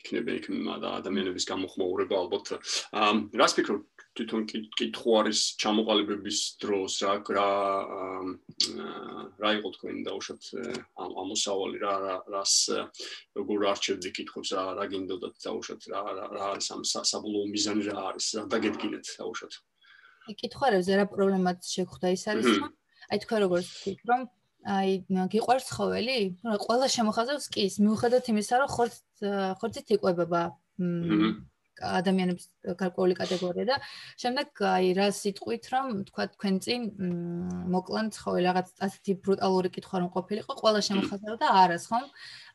[0.00, 0.46] იქნება იქ
[1.00, 2.46] ადამიანების გამოხმაურება ალბათ.
[2.96, 3.82] აა რას ფიქრობ,
[4.16, 7.48] თვითონ კითხვა არის ჩამოყალიბების დროს რა რა
[9.42, 10.42] რა იყო თქვენი დაუშვათ
[11.04, 11.94] ამ ამოსავალი რა
[12.32, 12.54] რას
[13.36, 18.26] როგორ არჩევდი კითხებს რა რა გინდოდათ დაუშვათ რა რა არის ამ საბოლოო მიზანი რა არის
[18.40, 19.52] რა დაგედგინეთ დაუშვათ?
[20.40, 22.72] კითხარებზე რა პრობლემაც შეგხვდა ის არის რომ
[23.12, 24.22] აი თქვენ როგორ თქვით რომ
[24.66, 24.90] აი
[25.30, 28.96] გიყვარს ხოველი რა ყველა შემოხაზავს კი მიუხედავად იმისა რომ ხორც
[29.60, 30.40] ხორცით იყვება
[31.80, 32.46] ადამიანების
[32.80, 33.76] გარკვეული კატეგორია და
[34.22, 36.82] შემდეგ აი რა სიტყვით რომ თქვა თქვენ წინ
[37.76, 42.04] მოკლან ხო რაღაც ასეთი ბრუტალური კითხვა რომ ყოფილიყო ყველა შემოხაზავდა და არას ხომ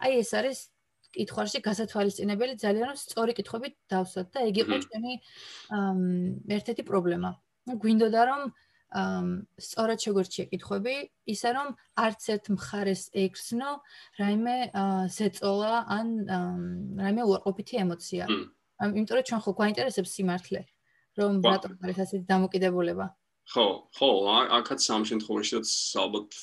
[0.05, 0.59] აი ეს არის
[1.15, 5.13] კითხვაში გასათვალისწინებელი ძალიან რომ სწორი კითხვებით დავსვათ და ეგ იყო ჩვენი
[6.57, 7.31] ერთ-ერთი პრობლემა.
[7.67, 8.41] გვინდოდა რომ
[8.91, 10.95] ამ სწორად შეგვერჩია კითხვები,
[11.31, 11.67] ისე რომ
[12.05, 13.71] არც ერთ მხარეს ექსნო
[14.19, 14.57] რაიმე
[15.15, 16.07] ზეწოლა ან
[16.99, 18.27] რაიმე უარყოფითი ემოცია.
[18.81, 20.61] იმიტომ რომ ჩვენ ხო გვაინტერესებს სიმართლე
[21.21, 23.07] რომ რატომ არის ასეთი დამოკიდებულება
[23.51, 23.65] ხო,
[23.97, 24.09] ხო,
[24.55, 25.67] აქაც ამ შემთხვევაშიც
[25.99, 26.35] ალბათ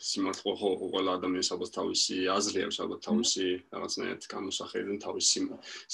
[0.00, 5.38] სიმართლე ხო, ყველა ადამიანს ალბათ თავისი აზრი აქვს, ალბათ თავისი რაღაცნაირად განსახილველი თავისი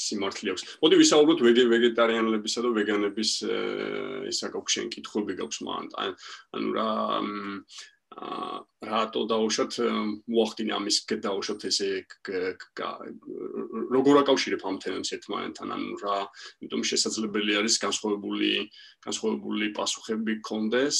[0.05, 0.63] სიმართლე აქვს.
[0.85, 1.41] მოდი ვისაუბროთ
[1.75, 3.33] ვეგეტარიანებისა და ვეგანების
[4.31, 5.85] ისა გაქვს შენ კითხვები გაქვს მან.
[6.55, 6.89] ანუ რა
[8.15, 9.79] რატო დაუშვათ
[10.31, 11.89] მოახდინე ამის დაუშვათ ესე
[13.91, 15.69] როგორ აკავშირებ ამ თემებს ერთმანეთთან?
[15.75, 16.19] ანუ რა
[16.63, 18.51] იმიტომ შესაძლებელი არის განსხვავებული
[19.07, 20.99] განსხვავებული პასუხები კონდეს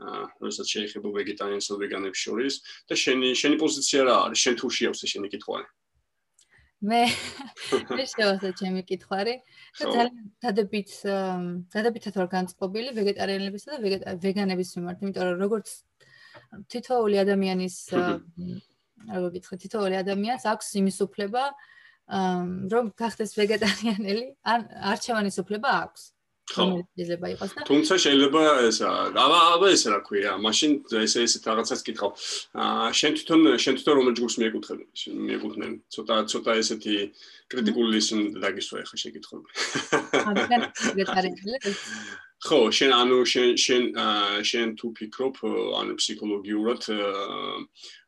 [0.00, 2.54] აა როდესაც შეიძლება ვეგეტარიანს და ვეგანებს შორის.
[2.88, 4.38] და შენი შენი პოზიცია რა არის?
[4.40, 5.66] შენ თუ შეავს შენი კითხვარი?
[6.80, 7.02] მე
[7.92, 9.34] მე შევასე ჩემი კითხვარი.
[9.76, 10.90] და ძალიან დადებით
[11.68, 13.78] დადებითად ვარ განწყობილი ვეგეტარიანებისა და
[14.24, 15.68] ვეგანების მიმართ იმიტომ რომ როგორც
[16.72, 21.44] თითოეული ადამიანის როგორ გითხრა თითოეული ადამიანს აქვს იმის უფლება
[22.74, 24.24] რომ გახდეს ვეგეტარიანელი
[24.54, 26.08] ან არჩევანის უფლება აქვს
[26.50, 28.90] შეიძლება იყოს და თუმცა შეიძლება ესა
[29.24, 30.70] აბა აბა ეს რა ქვია მაშინ
[31.02, 32.10] ესე ესე რაღაცას კითხავ.
[32.64, 34.84] აა შენ თვითონ შენ თვითონ რომელ ჯგუფს მიეკუთვნები
[35.26, 36.94] მიეკუთვნები ცოტა ცოტა ესეთი
[37.50, 38.08] კრიტიკული ის
[38.42, 39.48] დაგისვა ახლა შეკითხები.
[40.26, 40.32] აა
[40.98, 41.58] ვეგეტარიანელი
[42.40, 43.82] ხო, შენ ანუ შენ შენ
[44.48, 45.40] შენ თუ ფიქრობ
[45.76, 46.86] ანუ ფსიქოლოგიურად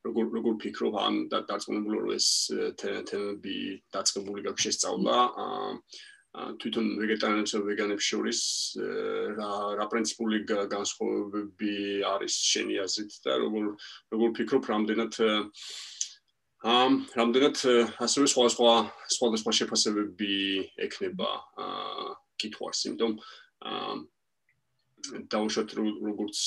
[0.09, 2.28] როგორ როგორ ფიქრობ ან დაწუნებული რომ ეს
[2.80, 3.57] თემები
[3.93, 5.18] დაწყებული გაქვს შესწავლა
[6.33, 8.41] თვითონ ვეგეტარიანებს და ვეგანებს შორის
[9.37, 11.76] რა რა პრინციპული განსხვავებები
[12.16, 13.68] არის შენი აზრით და როგორ
[14.16, 15.20] როგორ ფიქრობ რამდენად
[16.72, 17.57] ამ რამდენად
[18.09, 18.72] ასევე სხვა სხვა
[19.12, 20.41] სხვა სხვა შეფასებები
[20.89, 21.30] ექნება
[22.41, 23.20] კითხვას იმიტომ
[25.32, 26.38] დაუშვათ როგორც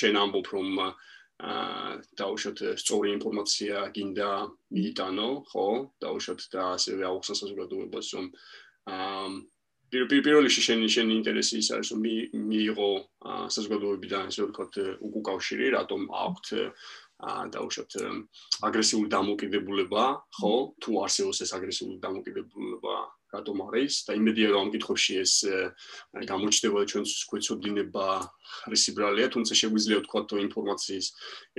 [0.00, 4.30] შენ ამბობ რომ აა დაუშვათ სწორი ინფორმაცია გინდა
[4.74, 5.66] მიიტანო, ხო?
[6.02, 8.26] დაუშვათ და ასევე აუხსნა საზოგადოებას რომ
[8.90, 9.28] აა
[9.88, 12.02] პირველ რიგში შენი შენი ინტერესი ის არის რომ
[12.50, 12.90] მიიღო
[13.56, 17.92] საზოგადოებიდან ისე ვთქვათ უკავშირი, რატომ აქვთ აა დაუშვათ
[18.68, 20.04] აგრესიული დამოკიდებულება,
[20.42, 20.54] ხო?
[20.82, 22.96] თუ არსებობს ეს აგრესიული დამოკიდებულება
[23.28, 25.32] რატომ არის და იმედია რომ ამ კითხვებში ეს
[26.32, 28.06] გამოჩნდება ჩვენს ქვეცოდინება
[28.72, 31.06] რესიბრალია თუმცა შეგვიძლია ვთქვა თუ ინფორმაციის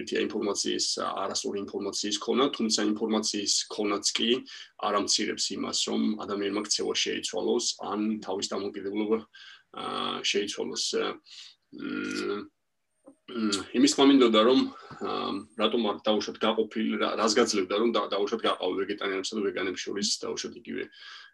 [0.01, 4.29] ერთია ინფორმაციის არასწორი ინფორმაციის ქონა თუმცა ინფორმაციის ქონაც კი
[4.89, 9.19] არ ამცირებს იმას რომ ადამიანმა ქცევა შეიცვალოს ან თავის დამოკიდებულება
[10.25, 10.85] შეიცვალოს
[13.77, 14.59] იმის მომინდოდა რომ
[15.59, 20.83] რატომ არ დაუშვათ გაყოფილი რას გაძლევდა რომ დაუშვათ გაყავ ვეგეტარიანებსა და ვეგანებს შორის დაუშვათ იგივე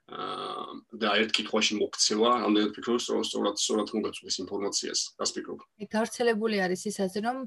[0.06, 5.64] და ერთ კითხვაში მოქცევა, რამდენად ფიქრობ, რომ სწორად სწორად მოგაწვდის ინფორმაციას, რას ფიქრობ?
[5.90, 7.38] გავრცელებული არის ის ასე, რომ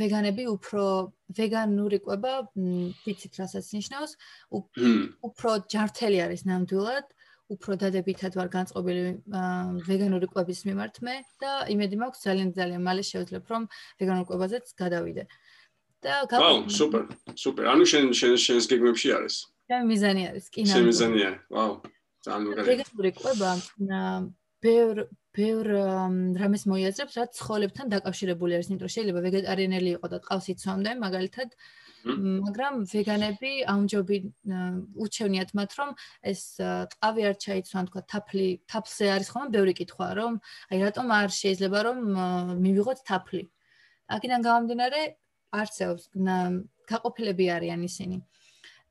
[0.00, 0.84] ვეგანები უფრო
[1.36, 2.32] ვეგანური ყვება,
[3.04, 4.16] ვიცით რასაც ნიშნავს,
[5.28, 7.06] უფრო ჯართელი არის ნამდვილად,
[7.48, 9.02] უფრო დადებითად ვარ განწყობილი
[9.88, 13.62] ვეგანური ყვების მიმართ მე და იმედი მაქვს ძალიან ძალიან მალე შევძლებ რომ
[14.00, 15.24] ვეგანურ ყვებაზეც გადავიდე.
[15.98, 17.02] და გავა სუპერ,
[17.34, 17.64] სუპერ.
[17.74, 19.36] ანუ შენ შენ შენს გეგმებში არის?
[19.66, 20.70] ჩემი მიზანი არის კინო.
[20.70, 21.40] ჩემი მიზანი არის.
[21.50, 21.72] ვაუ.
[22.22, 22.66] ძალიან მაგარი.
[22.70, 23.50] რეგულარული ყვება
[24.62, 24.96] ბევრ
[25.38, 25.66] ბევრ
[26.38, 31.48] რამეს მოიაზრებს, რაც ცხოველებთან დაკავშირებული არის, იმიტომ რომ შეიძლება ვეგეტარიანელი იყოს და ყავს იცვამდნენ, მაგალითად.
[32.06, 34.18] მაგრამ ვეგანები ამჯობი
[35.04, 35.90] უჩვენიათ მათ, რომ
[36.22, 36.42] ეს
[36.94, 40.32] ყავი არ ჩაიცვან, თქვა თაფლი, თაფლზე არის ხოლმე ბევრი კითხვა, რომ
[40.70, 41.98] აი რატომ არ შეიძლება რომ
[42.62, 43.42] მივიღოთ თაფლი.
[44.08, 45.00] აქედან გამომდინარე,
[45.52, 46.04] არსებობს
[46.88, 48.18] გაყოფილები არიან ისინი.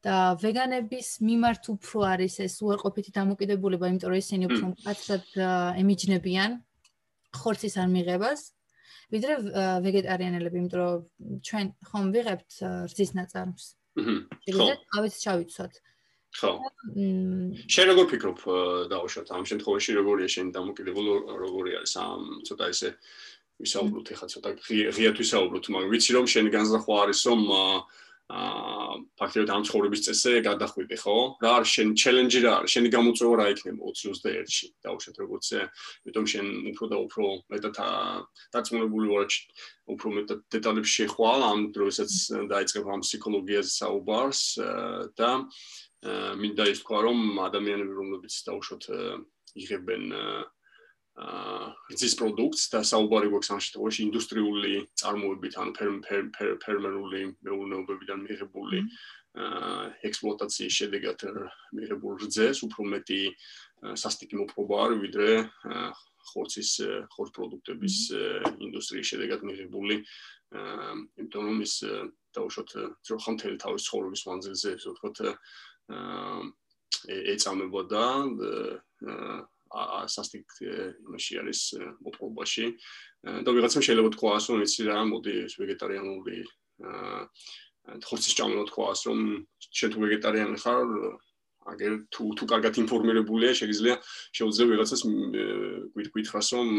[0.05, 5.25] და ვეგანების მიმართ უფრო არის ეს უარყოფითი დამოკიდებულება, იმიტომ რომ ისინი უფრო მკაცრად
[5.81, 6.51] ემიჯნებიან
[7.33, 8.41] ხორცის არ მიღებას,
[9.13, 9.33] ვიდრე
[9.85, 12.51] ვეგეტარიანელები, იმიტომ რომ ჩვენ ხომ ვიღებთ
[12.91, 13.65] რძის ნაწარმს.
[13.97, 15.73] შეიძლება ავიც ჩავიცვათ.
[16.37, 16.51] ხო.
[17.71, 18.39] შენ როგორ ფიქრობ
[18.91, 22.89] დაუშვათ ამ შემთხვევაში როგორია შენი დამოკიდებულება, როგორი არის ამ ცოტა ესე
[23.57, 27.75] ვისაუბროთ ეხლა ცოტა ღიად ვისაუბროთ, მაგრამ ვიცი რომ შენი განზრახვა არის რომ აა
[28.27, 31.15] ფაქტობრივად ამ ცხოვრების წესზე გადახვიდე, ხო?
[31.39, 32.73] რა არის შენ ჩელენჯი რა არის?
[32.75, 34.67] შენი გამოწვევა რა იქნება 21-ში?
[34.83, 35.61] დაუშვათ როგორც ე,
[36.07, 37.25] მეტომ შენ უფრო და უფრო
[37.55, 37.75] მეტად
[38.51, 39.27] დაწუნებული ვარ
[39.95, 42.11] უფრო მეტად დეტალებში შეხვალ ამ დროსაც
[42.51, 44.41] დაიწყებ ამ ფსიქოლოგიაზე საუბარს
[45.15, 45.29] და
[46.43, 48.83] მინდა ის თქვა რომ ადამიანები რომლებიც დაუშვათ
[49.55, 50.56] იღებენ აა
[51.17, 55.69] რძის პროდუქტს და საუბარი გვაქვს ამ შემთხვევაში ინდუსტრიული წარმოებით ან
[56.61, 58.81] ფერმერული მეურნეობებიდან მიღებული
[60.09, 61.25] ექსპლუატაციის შედეგად
[61.73, 63.21] მიღებულ რძეს უფრო მეტი
[63.97, 65.29] სასტიკი მოპყრობა არის ვიდრე
[66.29, 66.71] ხორცის
[67.13, 67.97] ხორც პროდუქტების
[68.67, 69.97] ინდუსტრიის შედეგად მიღებული
[71.17, 71.75] იმიტომ რომ ის
[72.37, 72.69] დაუშვათ
[73.09, 75.17] ძროხამთელი თავის ცხოვრების მანძილზე ესე ვთქვათ
[77.33, 78.05] ეწამებოდა
[80.15, 81.61] სასტიკ იმაში არის
[82.05, 82.65] მოპყრობაში
[83.45, 86.37] და ვიღაცამ შეიძლება თქვას რომ იცი რა მოდი ეს ვეგეტარიანული
[88.07, 89.19] ხორცის ჭამება თქვას რომ
[89.77, 90.87] შენ თუ ვეგეტარიანი ხარ
[91.67, 93.95] აგერ თუ თუ კარგად ინფორმირებულია შეიძლება
[94.39, 95.01] შეუძლია ვიღაცას
[96.15, 96.69] გვითხრას რომ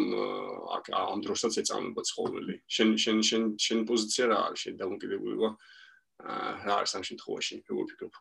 [0.97, 4.61] ამ დროსაც ეწამება ცხოველი შენ შენ შენ შენ პოზიცია რა არის?
[4.65, 5.49] შენ დამოკიდებულება
[6.65, 7.55] რა არის ამ შემთხვევაში?
[7.69, 8.15] როგორ ფიქრობ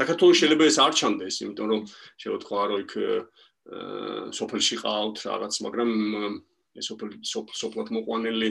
[0.00, 1.80] საქართველოს შეიძლება ეს არ ჩანდეს იმიტომ რომ
[2.20, 2.92] შეიძლება თქვა რომ იქ
[4.34, 5.90] სოფელში ყავთ რაღაც მაგრამ
[6.80, 7.10] ეს სოფელ
[7.62, 8.50] სოფლად მოყვანილი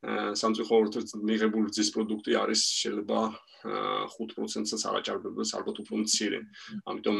[0.00, 3.18] სამწუხაროდ მიღებული ძის პროდუქტი არის შეიძლება
[3.60, 6.38] 5%-საც აღაჭარბებდეს ალბათ უფრო მცირე.
[6.88, 7.18] ამიტომ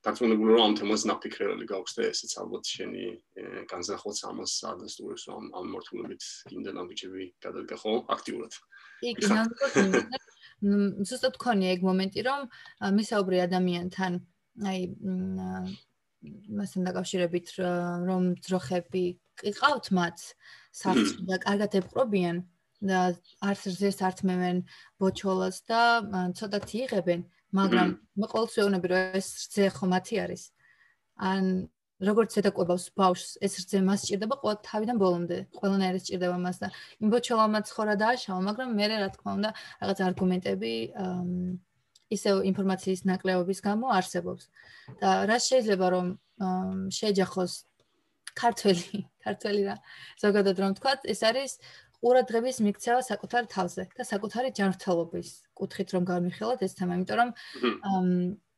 [0.00, 3.04] დარწმუნებული რომ ამ თემას ნაფიქრებელი გაქვს და ესეც ალბათ შენი
[3.68, 8.52] განზრახვაც ამას ადასტურებს რომ ამ მართულებით კიდე ნაბიჯები გადადგახო აქტიურად.
[9.04, 9.26] კი, კი,
[11.04, 12.40] ზუსტად ქონია ეგ მომენტი რომ
[12.96, 14.12] მისაუბრი ადამიანთან
[14.72, 14.80] აი
[16.22, 19.04] მასთან დაკავშირებით რომ ძროხები
[19.58, 20.24] ყავთ მათ
[20.82, 22.42] საფრთხე და კარგად ეპყრობიან
[22.82, 23.00] და
[23.48, 24.64] არც ზეს ართმევენ
[25.02, 25.82] ბოჩოლას და
[26.38, 27.26] ცოტათი იღებენ
[27.58, 27.88] მაგრამ
[28.22, 30.42] მე ყოველთვის ვეუბნები რომ ეს რძე ხო მათი არის.
[31.22, 31.68] ან
[32.02, 36.68] როგორც ედაკვებავს ბავშვს ეს რძე მას სჭირდება ყოველ თავიდან ბოლომდე ყველანაირი სჭირდება მას და
[36.98, 39.50] იმ ბოჩოლამაც ხორა დააშავა მაგრამ მე რა თქმა უნდა
[39.82, 40.72] რაღაც არგუმენტები
[42.16, 44.48] ისე ინფორმაციის ნაკლებობის გამო არსებობს
[45.02, 46.06] და რა შეიძლება რომ
[46.92, 47.52] შეჯახოს
[48.36, 49.76] ქართველი, ქართველი რა.
[50.22, 51.52] ზოგადად რომ თქვა, ეს არის
[52.02, 57.30] ყურადღების მიქცევა საკუთარ თავზე და საკუთარი ჯანმრთელობის კუთხით რომ გამიხელოთ ეს თემა, იმიტომ რომ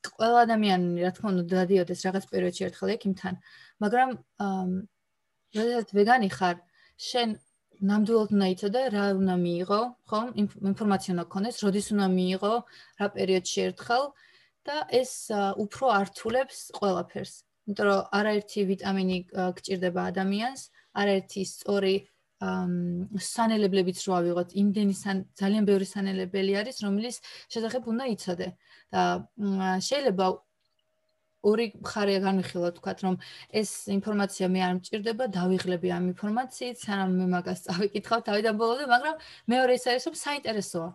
[0.05, 3.34] ყველა ადამიანი, რა თქმა უნდა, დადიოდეს რაღაც პერიოდში ერთხელ ექიმთან,
[3.84, 4.09] მაგრამ
[5.55, 6.57] როდესაც ვეგანი ხარ,
[7.00, 7.28] შენ
[7.81, 10.20] ნამდვილად უნდა იცოდე რა უნდა მიიღო, ხო?
[10.70, 12.55] ინფორმაცია უნდა გქონდეს, როდის უნდა მიიღო,
[13.01, 14.05] რა პერიოდში ერთხელ
[14.64, 15.12] და ეს
[15.64, 17.35] უფრო ართულებს ყველაფერს.
[17.64, 19.18] იმიტომ რომ არაერთი ვიტამინი
[19.57, 20.62] გჭირდება ადამიანს,
[21.01, 21.95] არაერთი სწორი
[23.25, 24.95] სანელებლებიც რო ავიღოთ, იმდენი
[25.41, 27.16] ძალიან ბევრი სანელებელი არის, რომელიც
[27.53, 28.49] შესაძლოა უნდა იცოდე.
[28.93, 29.03] და
[29.89, 30.27] შეიძლება
[31.51, 33.14] ორი მხარე განვიხილოთ, თქვათ, რომ
[33.61, 39.16] ეს ინფორმაცია მე არ მჭირდება, დავიღლები ამ ინფორმაციით, სანამ მე მაგას წავიკითხავ თავიდან ბოლომდე, მაგრამ
[39.53, 40.90] მეორე ის არის, რომ საინტერესოა.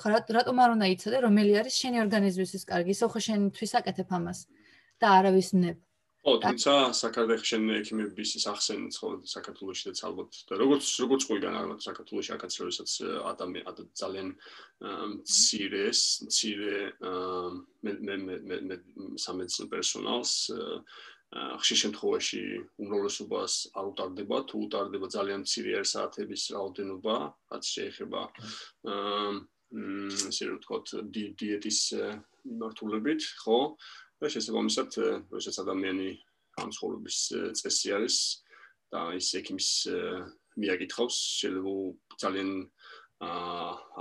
[0.00, 0.08] ხა
[0.38, 4.40] რატომ არ უნდა იცოდე, რომელი არის შენი ორგანიზმისთვის კარგი, ისო ხო შენ თვის აკეთებ ამას.
[5.00, 5.78] და არავის ნებ.
[6.20, 11.80] ო, თუმცა საქართველოს შენ ექიმების ახსენეთ ხო საქართველოსში და ალბათ და როგორც როგორც ყველგან ალბათ
[11.86, 12.90] საქართველოსში აქაც როდესაც
[13.32, 14.28] ადამიანი ძალიან
[15.24, 16.76] ცირეს, ცირე
[17.86, 18.16] მე მე
[18.48, 18.76] მე მე
[19.16, 20.34] სამედიცინო პერსონალს
[21.30, 22.42] ხშირ შემთხვევაში
[22.84, 27.16] უმრავლესობას არ უტარდება, თუ უტარდება ძალიან ცირე საათების რაოდენობა,
[27.54, 28.20] რაც შეეხება
[28.90, 29.32] აა
[29.70, 33.58] ისე რომ ვთქვათ დიეტის მიმართულებით, ხო?
[34.20, 34.90] და შესაბამისად,
[35.32, 36.10] როდესაც ადამიანი
[36.60, 37.18] ამ ცხოვრების
[37.56, 38.16] წესი არის
[38.92, 39.68] და ის ექიმის
[40.60, 41.74] მიაკითხავს, შეიძლება
[42.20, 42.50] ძალიან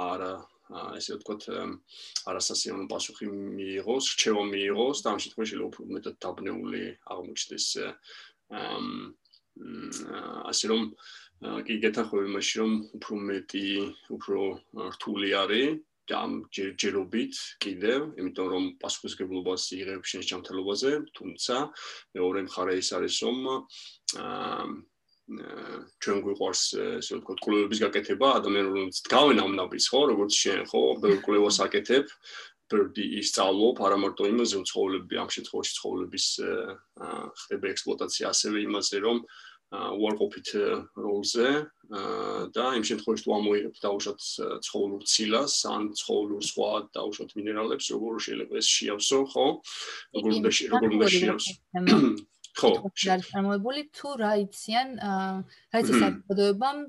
[0.10, 0.34] არა
[1.00, 1.48] ესე ვთქვათ,
[2.30, 6.84] არასასიამოვნო პასუხი მიიღოს, რჩევა მიიღოს და ამ შემთხვევაში შეიძლება უფრო მეტად დაბნეული
[7.16, 7.68] აღმოჩნდეს
[10.52, 10.82] ასე რომ
[11.66, 13.66] კი გეთახმები მაშინ რომ უფრო მეტი,
[14.14, 14.40] უფრო
[14.94, 15.80] რთული არის
[16.18, 17.34] ამ ჯერჯერობით
[17.64, 21.56] კიდევ, იმიტომ რომ პასუხისგებლობას იღებ შენ ჯანმრთელობაზე, თუმცა
[22.18, 23.38] მეორე მხარე ის არის, რომ
[24.20, 24.64] აა
[25.30, 26.62] ჩვენ გვიყვარს
[26.98, 30.82] ესე ვთქვათ, კლუბების გაკეთება, ადამიანებს დგავენ ამ ნაბის, ხო, როგორც შენ, ხო,
[31.22, 32.10] კლუბებს აკეთებ
[32.70, 36.26] ბერდი ისწავლობ არა მარტო იმაზე, რომ ცხოვრები ამ შემთხვევაში ცხოვრების
[37.44, 39.18] ხდება ექსპლუატაცია, ასევე იმაზე, რომ
[39.70, 40.50] უარყოფით
[40.98, 41.50] როლზე
[42.54, 44.22] და იმ შემთხვევაში თუ ამოიღებ დაუშვათ
[44.66, 49.46] ცხოველურ ცილას ან ცხოველურ სხვა დაუშვათ მინერალებს როგორ შეიძლება ეს შეავსო ხო?
[50.18, 51.54] როგორ უნდა როგორ უნდა შეავსო?
[52.60, 52.72] ხო.
[52.98, 54.90] შემოებული თუ რა იციან
[55.70, 56.80] რა იცის საბოდოებამ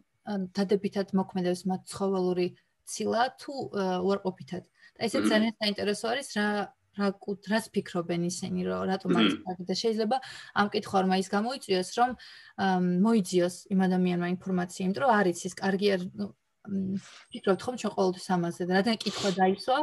[0.56, 2.48] დადებითად მოქმედებს მათ ცხოველური
[2.88, 3.52] ცილა თუ
[4.08, 6.46] უარყოფითად და ესეც ძალიან საინტერესო არის რა
[7.00, 10.16] რა კუტრას ფიქრობენ ისინი რომ რატომ არის კარგი და შეიძლება
[10.60, 12.10] ამ კითხვა რომ ის გამოიწვიოს რომ
[13.06, 16.02] მოიძიოს იმ ადამიანმა ინფორმაცია იმიტომ რომ არის ის კარგი არ
[17.32, 19.78] ფიქრობთ ხომ ჩვენ ყოველთვის ამაზე და რადგან კითხვა დაისვა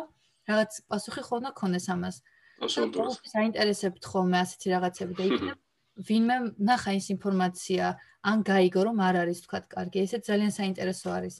[0.47, 2.15] რაღაც პასუხი ხოლმე ქონდეს ამას.
[2.63, 5.57] აბსოლუტურად საინტერესებთ ხოლმე ასეთი რაღაცები და იქნებ
[6.07, 6.37] ვინმე
[6.69, 7.85] ნახა ის ინფორმაცია
[8.31, 9.97] ან გაიგო რომ არ არის თქვა კარგი.
[10.05, 11.35] ესეც ძალიან საინტერესო არის.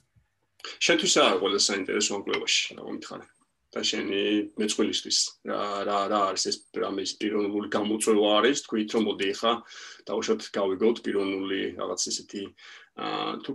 [0.86, 3.37] შენთვის რა ყველა საინტერესო ამკლევაში რა მომითხარე და
[3.84, 4.22] შენი
[4.60, 5.18] მეწყვილისთვის?
[5.50, 8.62] რა რა რა არის ეს პრამის პიროვნული გამოწვევა არის?
[8.66, 9.52] თქვით რომ მოდი ხა
[10.10, 12.42] დაუშვათ გავიგოთ პიროვნული რაღაც ისეთი
[12.98, 13.52] აა თუ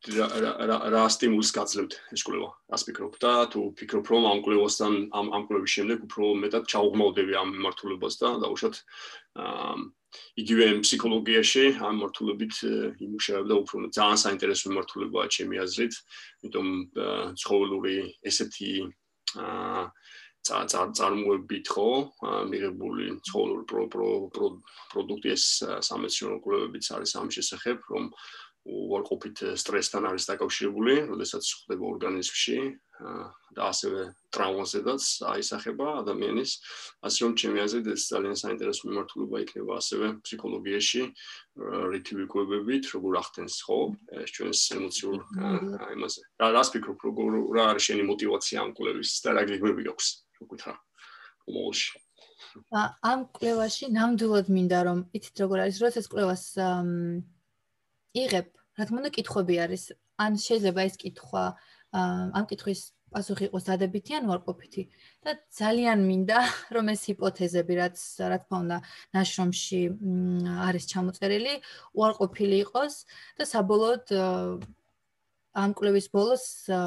[0.00, 2.50] რა რა სტიმულს გაძლევთ ეს კვლევა?
[2.72, 7.32] რას ფიქრობ და თუ ფიქრობ რომ ამ კვლევასთან ამ ამ კვლევის შემდეგ უფრო მეტად ჩაუღმავდები
[7.36, 8.76] ამ მიმართულებას და დაუშვათ
[9.44, 9.74] აა
[10.42, 12.54] იგივე ფსიქოლოგიაში ამ მიმართულებით
[13.06, 15.94] იმუშავებ და უფრო ძალიან საინტერესო მიმართულებაა ჩემი აზრით,
[16.42, 16.68] იმიტომ
[17.42, 17.96] ცხოველური
[18.30, 18.72] ესეთი
[19.38, 19.84] აა
[20.48, 21.88] წარმოებით ხო?
[22.50, 23.64] მიღებული ცხოველური
[24.90, 25.44] პროდუქტი ეს
[25.86, 28.08] სამეცნიერო კვლევებიც არის ამ შესახებ, რომ
[28.68, 32.58] უარყოფით სტრესთან არის დაკავშირებული, როდესაც ხდება ორგანიზმში
[33.56, 34.00] და ასევე
[34.36, 36.50] ტრავმაზედაც აისახება ადამიანის.
[37.00, 41.02] ასე რომ ჩემი აზრით ეს ძალიან საინტერესო მიმართულება იქნება ასევე ფსიქოლოგიაში,
[41.94, 43.78] რითი ვიკვლევებით, როგორ ახდენს ხო
[44.20, 45.96] ეს ჩვენს ემოციურ mm-hmm.
[45.96, 46.20] იმაზე.
[46.44, 50.44] რა რას ფიქრობ, როგორ რა არის შენი мотиваცია ამ კვლევის და რა გეგმები გაქვს, რო
[50.52, 50.74] გითხრა
[51.48, 51.90] მომავალში?
[53.00, 56.44] ამ კვლევაში ნამდვილად მინდა რომ იცით როგორ არის, როდესაც კვლევას
[58.14, 58.46] იღებ,
[58.78, 59.84] რა თქმა უნდა, კითხვები არის.
[60.20, 61.44] ან შეიძლება ეს კითხვა
[61.90, 62.80] ამ კითხვის
[63.10, 64.82] პასუხი იყოს დადებითი ან უარყოფითი.
[65.26, 66.38] და ძალიან მინდა,
[66.76, 67.98] რომ ეს ჰიპოთეზები, რაც
[68.30, 68.76] რა თქმა უნდა,
[69.16, 69.80] ნაშრომში
[70.70, 71.54] არის ჩამოწერილი,
[71.98, 72.94] უარყოფილი იყოს
[73.38, 74.06] და საბოლოოდ
[75.50, 76.44] ამ კლუბის ბოლოს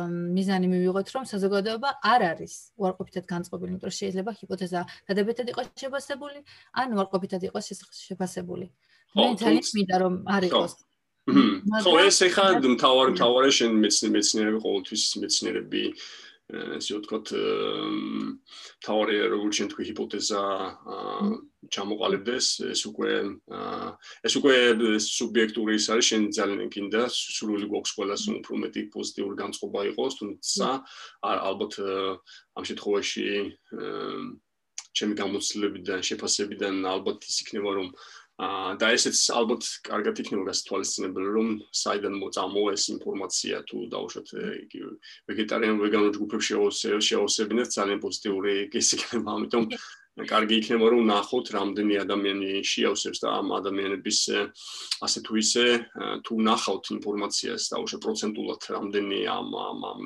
[0.08, 6.40] მიზანი მივიღოთ, რომ საზოგადოება არ არის უარყოფითად განწყობილი, იმიტომ რომ შეიძლება ჰიპოთეზა დადებითად იყოს შეფასებული,
[6.80, 7.66] ან უარყოფითად იყოს
[8.08, 8.72] შეფასებული.
[9.20, 10.93] მე ძალიან მინდა რომ არ იყოს ხო
[12.04, 15.84] ეს ეხა მთავარ მთავარი შენ მეცნიერები ყოველთვის მეცნიერები
[16.52, 17.32] ესე ვთქვათ
[18.84, 20.42] თავარი როგორც შენ თქვი ჰიპოთეზა
[21.72, 23.12] ჩამოყალიბდეს ეს უკვე
[24.28, 24.56] ეს უკვე
[25.08, 30.68] სუბიექტური ის არის შენ ძალიან გინდა სრული გვაქვს ყველას უფრო მეტი პოზიტიური განწყობა იყოს თუმცა
[31.24, 31.74] ალბათ
[32.60, 33.26] ამ შემთხვევაში
[34.94, 37.88] ჩემი გამოცდილებიდან შეფასებიდან ალბათ ის იქნება რომ
[38.82, 41.50] და ესეც ალბათ კარგად იქნება გასათვალისწინებელი რომ
[41.82, 44.28] საიდან მოწამოეს ინფორმაცია თუ დაუშვათ
[45.32, 46.54] ვეგეტარიან ვეგანო ჯგუფებში
[47.10, 49.64] შეოსებინეთ ძალიან პოზიტიური ის იქნება ამიტომ
[50.14, 54.20] კარგი იქნება რომ ნახოთ რამდენი ადამიანი შეავსებს და ამ ადამიანების
[55.08, 55.66] ასე თუ ისე
[56.22, 60.06] თუ ნახავთ ინფორმაციას დაუშვათ პროცენტულად რამდენი ამ ამ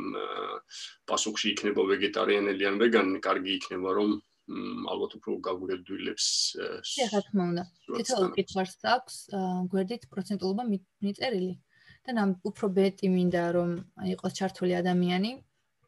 [1.12, 4.16] პასუხში იქნება ვეგეტარიანელი ან ვეგანი კარგი იქნება რომ
[4.48, 6.28] ალბათ უფრო გაგვირდვილებს
[6.80, 7.64] ეს რა თქმა უნდა.
[7.98, 9.16] თითოეულ კითხვას აქვს
[9.72, 10.64] გვერდით პროცენტულობა
[11.04, 11.56] მიწერილი.
[12.08, 13.72] და ნამ უფრო მეტი მინდა რომ
[14.16, 15.32] იყოს ჩართული ადამიანი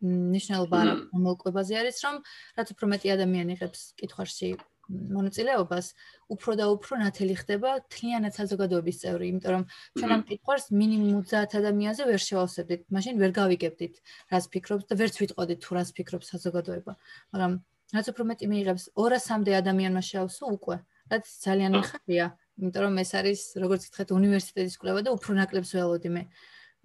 [0.03, 0.79] ნიშნულობა
[1.15, 2.15] მომკვებაზე არის რომ
[2.59, 4.49] რაც უფრო მეტი ადამიანი ღებს კითხვაში
[4.89, 5.87] მონაწილეობას
[6.33, 9.63] უფრო და უფრო ნათელი ხდება თლიანად საზოგადოების წევრი იმიტომ რომ
[10.01, 12.81] ჩვენ ამ კითხვას მინიმუმ 30 ადამიანზე ვერ შევავსებდით.
[12.95, 13.95] მაშინ ვერ გავიგებდით
[14.33, 16.93] რას ფიქრობს და ვერც ვიტყოდით თუ რას ფიქრობს საზოგადოება.
[17.33, 17.53] მაგრამ
[17.95, 20.77] რაც უფრო მეტი მიიღებს 200-მდე ადამიანმა შეავსო უკვე,
[21.09, 22.25] რაც ძალიან მიხარია,
[22.59, 26.23] იმიტომ რომ ეს არის როგორც გითხეთ უნივერსიტეტის კვლევა და უფრო ნაკლებს ველოდი მე.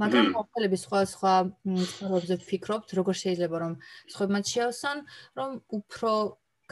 [0.00, 1.34] მაგრამ მოხელები სხვა სხვა
[1.92, 3.72] ცხოვრობებზე ვფიქრობთ, როგორ შეიძლება რომ
[4.10, 4.98] სხვებმაც შეავსონ,
[5.38, 6.10] რომ უფრო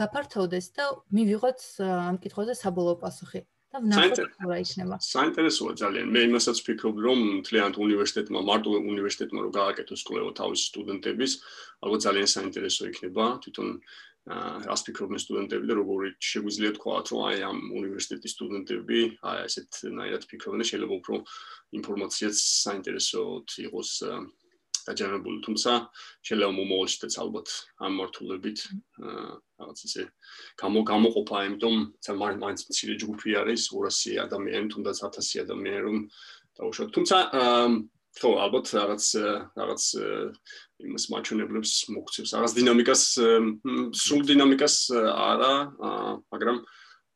[0.00, 3.42] გაფართოვდეს და მივიღოთ ამ კითხვაზე საბოლოო პასუხი.
[3.72, 4.96] და ნახოთ რა იქნება.
[5.00, 6.06] საინტერესოა ძალიან.
[6.12, 11.32] მე იმასაც ვფიქრობ, რომ თლიანად უნივერსიტეტმა, მარტო უნივერსიტეტმა რო გააკეთოს კვლევა თავის სტუდენტების,
[11.80, 13.24] ალბათ ძალიან საინტერესო იქნება.
[13.40, 13.68] თვითონ
[14.22, 19.00] რას ფიქრობენ სტუდენტები და როგორი შეგვიძლია თქვათ რომ აი ამ უნივერსიტეტის სტუდენტები
[19.30, 21.14] აი ესეთ ნაირად ფიქრობენ შეიძლება უფრო
[21.78, 23.90] ინფორმაციაც საინტერესოდ იყოს
[24.86, 25.72] დაჯერებული თუმცა
[26.26, 27.48] შეიძლება მომავალშიც ალბათ
[27.86, 28.58] ამ მართულებით
[29.02, 30.02] რაღაც ისე
[30.62, 35.98] გამო გამოყოფა იმიტომ რომ მაინც მცირე ჯგუფი არის 200 ადამიანი თუნდაც 1000 ადამიანი რომ
[36.58, 36.88] დაუშვათ.
[36.94, 37.16] თუმცა
[38.20, 39.04] ხო ალბათ რაღაც
[39.56, 39.84] რაღაც
[40.84, 42.30] იმას მაჩვენებლებს მოგცევს.
[42.36, 43.02] რაღაც დინამიკას
[44.02, 45.52] სრულ დინამიკას არა
[46.28, 46.58] მაგრამ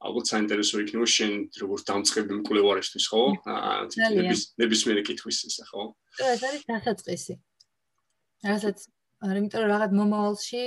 [0.06, 3.22] ალბათ საინტერესო იქნება შენ როგორც დამწყები მკვლევარისთვის ხო?
[3.46, 5.82] ნების ნებისმიერი კითხვის ისე ხო?
[6.20, 7.34] ეს არის დასაწყისი.
[8.46, 8.78] რასაც
[9.26, 10.62] იმიტომ რომ რაღაც მომავალში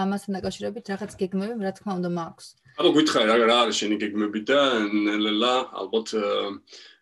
[0.00, 2.46] ამასთან დაკავშირებით რაღაც გეგმები რა თქმა უნდა მაქვს.
[2.78, 6.08] ანუ გითხარი რა არის შენი გეგმები და ნელა ალბათ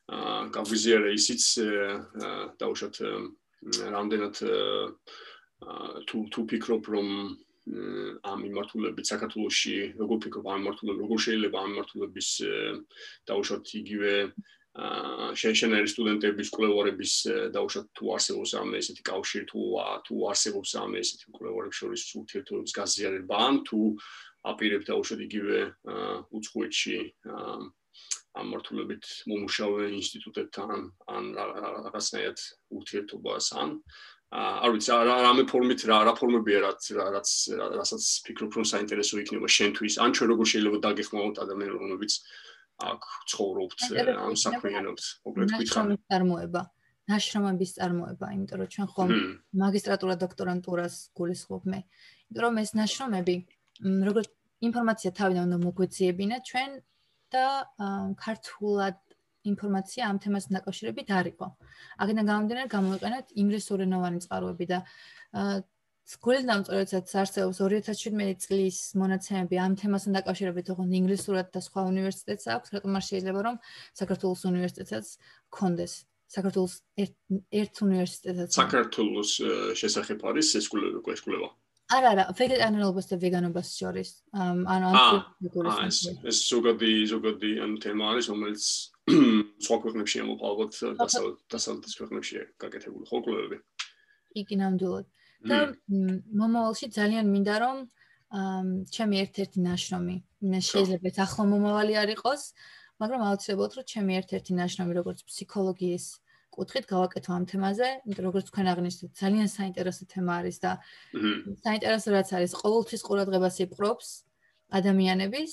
[0.08, 1.42] გავიზიარე ისიც
[2.60, 2.96] დაუშვათ
[3.92, 4.36] რამდენად
[6.08, 7.08] თუ თუ ფიქრობ რომ
[8.24, 12.28] ამ მიმართულებით საქართველოსში როგორ ფიქრობ ამ მიმართულებით როგორ შეიძლება ამ მიმართულების
[13.28, 14.14] დაუშვათ იგივე
[14.78, 17.12] აა შეშენერი სტუდენტების კვლევარების
[17.52, 19.60] დაუშვათ თუ არსებობს ამ ესეთი კავშირი თუ
[20.06, 23.80] თუ არსებობს ამ ესეთი კვლევარების შორის ურთიერთობების გაზიარება ან თუ
[24.52, 25.58] აპირებ დაუშვათ იგივე
[26.38, 26.96] უცხოეთში
[27.26, 27.58] აა
[28.38, 30.70] ამ მართულებით მომუშავე ინსტიტუტებთან
[31.16, 32.38] ან რაღაცნაირად
[32.78, 33.74] ურთიერთობას ან
[34.38, 37.28] არ ვიცი რა რამე ფორმით რა რა ფორმებია რაც რაც
[37.80, 42.12] რასაც ფიქრობ რომ საინტერესო იქნება შენთვის ან ჩვენ როგორ შეიძლება დაგეხმაროთ ადამიანებს რომლებიც
[42.88, 43.78] აქ ცხოვრობთ
[44.24, 45.82] ამ საქმიანობს მოგეთ გითხრა
[46.12, 46.62] წარმოება
[47.08, 49.12] ნაშრომების წარმოება, იმიტომ რომ ჩვენ ხომ
[49.64, 51.80] მაგისტრატურა დოქტორანტურას გულისხმობ მე.
[52.28, 53.36] იმიტომ რომ ეს ნაშრომები
[54.08, 54.24] როგორ
[54.68, 56.70] ინფორმაცია თავიდან უნდა მოგვეციებინა ჩვენ
[57.34, 57.46] და
[58.18, 58.98] ქართულად
[59.48, 61.46] ინფორმაცია ამ თემასთან დაკავშირებით არ იყო.
[62.02, 64.78] აქედან გამომდინარე გამოვიყენეთ ინგლისურენოვანი წყაროები და
[66.08, 69.54] სკოლიდან წორედაც არსებობს 2017 წლის მონაცემები.
[69.60, 73.56] ამ თემასთან დაკავშირებით, თქო ინგლისურად და სხვა უნივერსიტეტს აქვს, რატომ არ შეიძლება რომ
[74.00, 75.06] საქართველოს უნივერსიტეტსაც
[75.52, 75.92] კონდეს?
[76.28, 76.72] საქართველოს
[77.60, 78.48] ერთ უნივერსიტეტსაც.
[78.52, 79.30] საქართველოს
[79.80, 81.48] შესახებ არის ეს სკოლა
[81.88, 84.10] არა არა ვეგეტარიანობას და ვეგანობას შორის.
[84.36, 85.88] ანუ ამ
[86.28, 88.64] ეს ზოგადი ზოგადი ამ თემა არის რომელიც
[89.64, 93.56] სხვა ქვეყნებში ამოყალბოთ დასავლეთ დასავლეთ ქვეყნებში გაკეთებული ხო კვლევები?
[94.36, 95.06] იგი ნამდვილად.
[95.48, 95.58] და
[96.40, 97.76] მომავალში ძალიან მინდა რომ
[98.92, 100.16] ჩემი ერთ-ერთი ნაშრომი
[100.68, 102.42] შეიძლება ახლა მომავალი არ იყოს
[103.00, 106.06] მაგრამ აუცილებლად რომ ჩემი ერთ-ერთი ნაშრომი როგორც ფსიქოლოგიის
[106.58, 110.72] კუთხით გავაკეთო ამ თემაზე, იმიტომ როგორც თქვენ აღნიშნეთ, ძალიან საინტერესო თემა არის და
[111.64, 114.08] საინტერესო რაც არის, ყოველთვის ყურადღებას იპყრობს
[114.78, 115.52] ადამიანების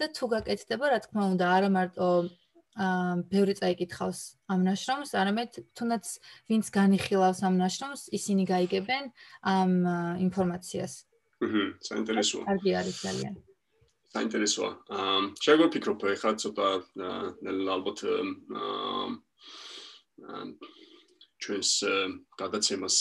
[0.00, 2.08] და თუ გაკეთდება, რა თქმა უნდა, არა მარტო
[2.74, 4.20] აა ბევრი წაიკითხავს
[4.50, 6.04] ამ ნაშრომს, არამედ თუნდაც
[6.50, 9.04] ვინც განიხილავს ამ ნაშრომს, ისინი გაიგებენ
[9.46, 9.72] ამ
[10.26, 10.92] ინფორმაციას.
[11.44, 12.42] აჰა, საინტერესოა.
[12.50, 13.34] კარგი არის ძალიან.
[14.14, 14.70] საინტერესოა.
[14.90, 16.66] აა შეგვიფიქრობ ეხლა ცოტა
[17.74, 19.06] ალბათ აა
[21.42, 21.70] ჩვენს
[22.40, 22.96] გადაცემას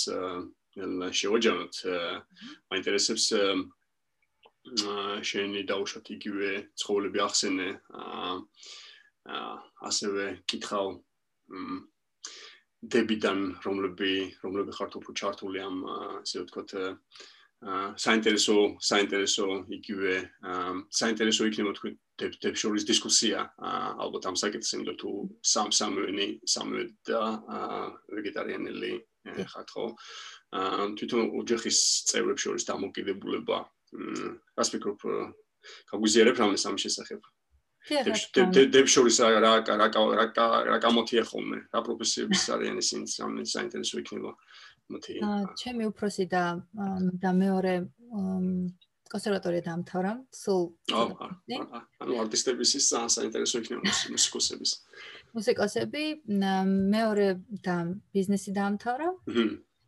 [1.19, 1.76] შევაჯამოთ.
[2.74, 3.26] მაინტერესებს
[5.30, 7.69] შენი დაუშვათ იგივე ცხოვრები ახსენე.
[8.03, 8.32] აა
[9.89, 10.88] ასევე კითხავ
[12.84, 14.11] დებიდან რომლები
[14.43, 15.78] რომლები ხართ უფრო ჩართული ამ
[16.19, 16.76] ესე ვთქვათ
[18.05, 18.55] საინტერესო
[18.89, 19.47] საინტერესო
[19.78, 20.15] იგივე
[20.99, 23.41] საინტერესო იქნება თქვენ დებ შორის დისკუსია.
[24.03, 25.11] ალბათ ამ საკითხზე იმიტომ თუ
[25.53, 27.22] სამ სამენი სამე და
[28.14, 28.93] ვეგეტარიანელი
[29.53, 29.86] ხართ ხო
[30.99, 33.57] თვითონ ოჯახის წევრებს შორის დამოკიდებულება
[34.57, 34.99] რას ფიქრობ
[35.89, 37.22] გაგვიზიარებ რამე სამ შესახებ.
[37.84, 39.88] დებ შორის რა რა რა
[40.70, 41.59] რა გამოთია ხოლმე?
[41.74, 44.32] რა პროფესიების არიან ისინი სამ საინტერესო იქნება
[44.91, 45.20] მოთი
[45.59, 46.43] ჩემი უფროსი და
[47.24, 47.76] და მეორე
[49.14, 54.72] კონსერვატორია დაამთავრა სულ ანუ არტისტების ის საინტერესო იქნება მუსიკოსების.
[55.38, 56.03] მუსიკოსები
[56.34, 57.28] მეორე
[57.66, 57.78] და
[58.18, 59.07] ბიზნესი დაამთავრა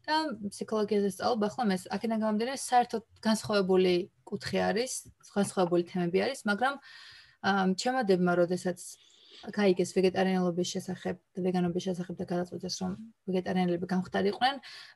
[0.06, 0.18] და
[0.54, 3.94] ფსიქოლოგიაზე სწავლობ ახლა მე აქედან გამომდინარე საერთოდ განსხვავებული
[4.30, 4.94] კუთხე არის
[5.34, 6.76] განსხვავებული თემები არის მაგრამ
[7.82, 8.80] ჩემადებმა როდესაც
[9.56, 12.92] გაიგეს ვეგეტარიანობის შესახებ და ვეგანობის შესახებ და გადაწყვეტეს რომ
[13.30, 14.56] ვეგეტარიანელები გამختარიყვნენ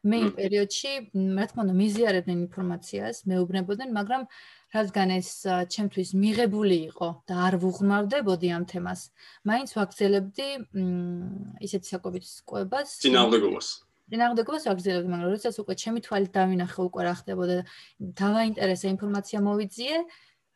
[0.10, 0.94] მე იმ პერიოდში
[1.40, 4.24] რა თქმა უნდა მიზიარებდნენ ინფორმაციას მეუბნებოდნენ მაგრამ
[4.70, 5.30] რადგან ეს
[5.74, 9.02] ჩემთვის მიღებული იყო და არ ვუღმავდებოდი ამ თემას
[9.50, 10.50] მაინც ვაგზელებდი
[11.66, 13.02] ისეთ საკვებით სკოებას.
[13.02, 13.68] ძინავდეგობას
[14.10, 17.58] ძინავდეგობას ვაგზელებდი მაგრამ როდესაც უკვე ჩემი თვალით დავინახე უკვე რა ხდებოდა
[18.22, 19.98] დავაინტერესა ინფორმაცია მოვიძიე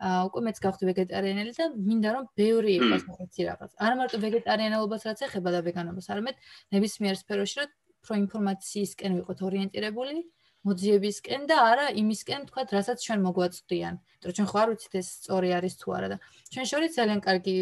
[0.03, 3.71] უკვე მეც გავხდი ვეგეტარიანელი და მინდა რომ ბევრი იყოს მაგაცი რაღაც.
[3.79, 6.35] არა მარტო ვეგეტარიანელობას რაც ეხება და ვეგანობას, არამედ
[6.75, 7.69] ნებისმიერ სფეროში რომ
[8.03, 10.15] პრო ინფორმაციისკენ ვიყოთ ორიენტირებული,
[10.63, 13.95] მოძიებისკენ და არა იმისკენ, თქვა, რასაც ჩვენ მოგვაწვდიან.
[14.23, 16.17] იმიტომ რომ ჩვენ ხო არ ვიცით ეს სწორი არის თუ არა და
[16.53, 17.55] ჩვენ შორის ძალიან კარგი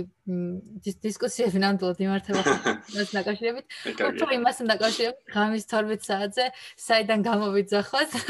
[1.01, 2.41] დისკუსიები ნამდვილად იმართება
[2.93, 3.65] მას დაკავშირებით.
[3.97, 6.45] თუ იმასთან დაკავშირებით, ღამის 12 საათზე
[6.77, 8.09] საიდან გამოვიძახოთ?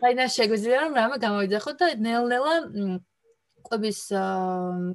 [0.00, 2.54] საიდან შეგვიძლია რომ რამე გამოვიძახოთ და ნელ-ნელა
[3.68, 4.00] ყვების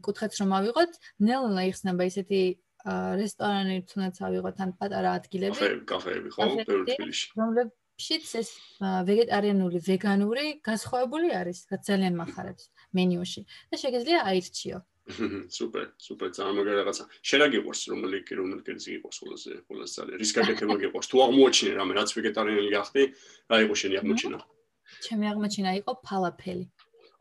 [0.01, 0.91] კუთხეც რომ ავიღოთ,
[1.21, 2.41] ნელ-ნელა იხსნება ისეთი
[2.83, 5.55] რესტორანი თუნდაც ავიღოთ ან პატარა ადგილები.
[5.55, 7.27] კაფეები, კაფეები ხო, ბევრი თბილისში.
[7.39, 8.49] რომლებშიც ეს
[8.81, 14.79] ვეგეტარიანული, ვეგანური განსხვავებული არის, რაც ძალიან מחარებს მენიუში და შეგიძლია აირჩიო.
[15.57, 17.03] სუპერ, სუპერ, ძალიან მაგარი რაღაცა.
[17.27, 20.17] შენ რა გიყვარს, რომელი რომელი კერძი გიყვარს ყველაზე, ყველაზე ძალიან.
[20.23, 21.07] რის გაკეთება გიყვარს?
[21.11, 23.03] თუ აღმოჩინე რამე, რაც ვეგეტარიანული გახდი,
[23.51, 24.39] რა იყო შენი აღმოჩენა?
[25.05, 26.65] ჩემი აღმოჩენა იყო ფალაფელი.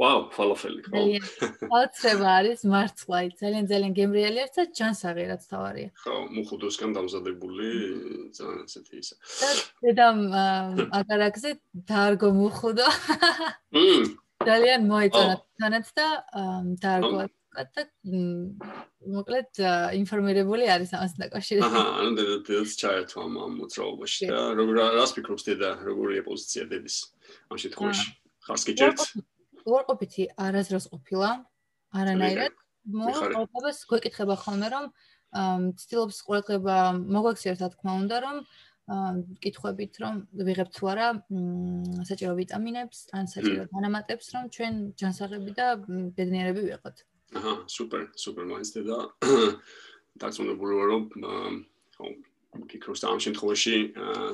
[0.03, 1.03] ვაუ, ფალაფელი ხო?
[1.70, 5.90] აუცილებლად არის მარცვლა, ძალიან ძალიან გემრიელი არის და ჯანსაღი რაც თავარია.
[6.03, 7.68] ხო, მუხუდოსგან დამზადებული
[8.34, 9.14] ძალიან ესეთი ისა.
[9.86, 10.18] დედამ
[10.98, 11.50] აგარაკზე
[11.86, 12.88] დაარგო მუხუდო.
[13.78, 14.03] მმ.
[14.42, 16.07] ძალიან მოეწონა თანაც და
[16.82, 17.22] დაარგო
[17.53, 17.82] და
[19.12, 19.61] მოკლედ
[20.00, 21.68] ინფორმირებული არის ამას დაკავშირებით.
[21.68, 26.96] აჰა, ანუ დედა დედაც ჩაერთვა ამ მოძრაობაში და როგორ რას ფიქრობს დედა, როგორია პოზიცია დედის
[27.53, 28.09] ამ შემთხვევაში?
[28.46, 29.00] ხარს გიჭერთ?
[29.68, 31.30] უარყოფითი არაზრს ყოფილა.
[31.92, 32.54] არანაირად
[32.88, 34.86] მოყვებას გვეკითხება ხოლმე რომ
[35.80, 38.36] ცდილობს ყურადღება მოგვაქცევს რა თქმა უნდა რომ
[39.44, 40.14] კითხვებით რომ
[40.48, 41.08] ვიღებთ თუ არა
[42.08, 45.66] საჭირო ვიტამინებს ან საჭირო დანამატებს რომ ჩვენ ჯანსაღები და
[46.18, 46.96] ბედნიერები ვიყოთ.
[47.38, 48.98] აჰა, სუპერ, სუპერ მაინც და
[50.22, 51.04] დაწუნებული ვარ რომ
[51.96, 52.06] ხო
[52.68, 53.76] ფიქრობს ამ შემთხვევაში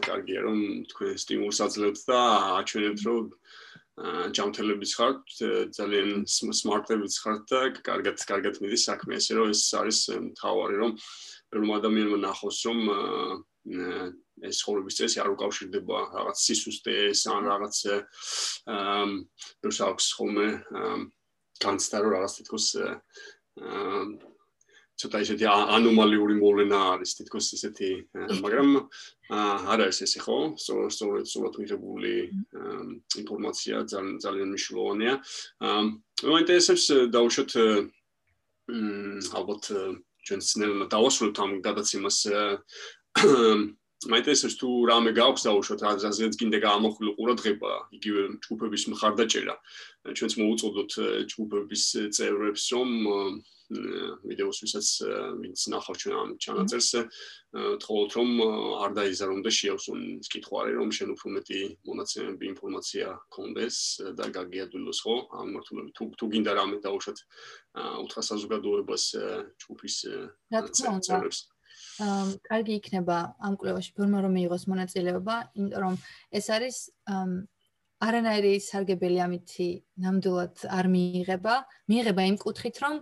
[0.02, 0.58] კარგია რომ
[0.90, 2.18] თქვენ სტიმულს აძლევთ და
[2.58, 3.24] აჩვენებთ რომ
[4.36, 5.22] ჯამთელებიც ხართ
[5.74, 9.18] ძალიან სმარტებიც ხართ და კარგად კარგად მიდის საქმე.
[9.18, 9.98] ესე რომ ეს არის
[10.38, 10.92] თავარი რომ
[11.50, 12.78] პირველ ადამიანმა ნახოს რომ
[14.48, 15.98] ეს ხოლობის წესი არ უკავშირდება.
[16.14, 17.76] რაღაც სისუსტეს ან რაღაც
[18.70, 19.04] აა
[19.66, 20.48] რუსაქვს ხოლმე
[21.58, 24.27] განცდა რომ რაღაც აა
[24.98, 25.46] ცოტა ისეთი
[25.78, 27.90] ანომალიური მოვლენა არის თითქოს ისეთი
[28.42, 28.70] მაგრამ
[29.30, 32.14] არა ეს ესე ხო სწორედ სწორედ მიღებული
[33.22, 35.14] ინფორმაცია ძალიან ძალიან მნიშვნელოვანია.
[36.26, 36.84] მე ინტერესებს
[37.14, 37.50] დაუშვათ
[39.38, 39.62] ალბათ
[40.26, 42.18] ჩვენ სნელმა დავასრულოთ ამ გადაცემას
[44.12, 49.54] მაინტერესებს თუ რამე გაქვს დაუშვათ რაზეც გინდა გამოხილო ყურადღება იგივე ჯგუფების მხარდაჭერა.
[50.14, 50.92] ჩვენც მოუწოდოთ
[51.30, 51.82] ჯგუფების
[52.14, 52.90] წევრებს რომ
[53.68, 54.88] ვიდეოს ვისაც
[55.40, 56.88] ვინც ნახავ ჩვენ ამ ჩანაწერს
[57.84, 58.30] თხოვოთ რომ
[58.84, 60.00] არ დაიზარონ და შეავსონ
[60.32, 63.76] კითხვარი რომ შენ უფრო მეტი მონაცემები ინფორმაცია კონდეს
[64.16, 65.16] და გაგიადვილოს ხო?
[65.36, 67.18] ამ მართლობი თუ თუ გინდა რამე დაუშვათ
[68.04, 69.04] უთხრა საზოგადოებას
[69.60, 69.96] ჯგუფის
[71.04, 71.38] წევრებს.
[71.98, 75.94] ამ კარგი იქნება ამ კვლევაში ფორმა რომ მიიღოს მონაწილეობა, იმიტომ რომ
[76.32, 76.76] ეს არის
[77.98, 81.54] არანაირი სარგებელი ამითი ნამდვილად არ მიიღება,
[81.90, 82.94] მიიღება იმ კუთხით რომ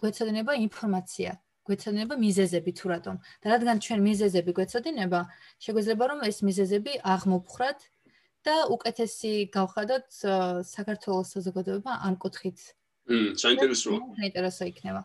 [0.00, 1.30] გვეცოდინება ინფორმაცია,
[1.66, 3.14] გვეცოდინება მიზეზები თუ რატომ.
[3.42, 5.20] და რადგან ჩვენ მიზეზები გვეცოდინება,
[5.64, 7.78] შეგვეძლება რომ ეს მიზეზები აღმოფხრათ
[8.46, 10.06] და უკეთესი გავხადოთ
[10.64, 12.58] საქართველოს საზოგადოება ამ კუთხით.
[13.08, 13.98] მმ, საინტერესოა.
[14.20, 15.02] საინტერესო იქნება.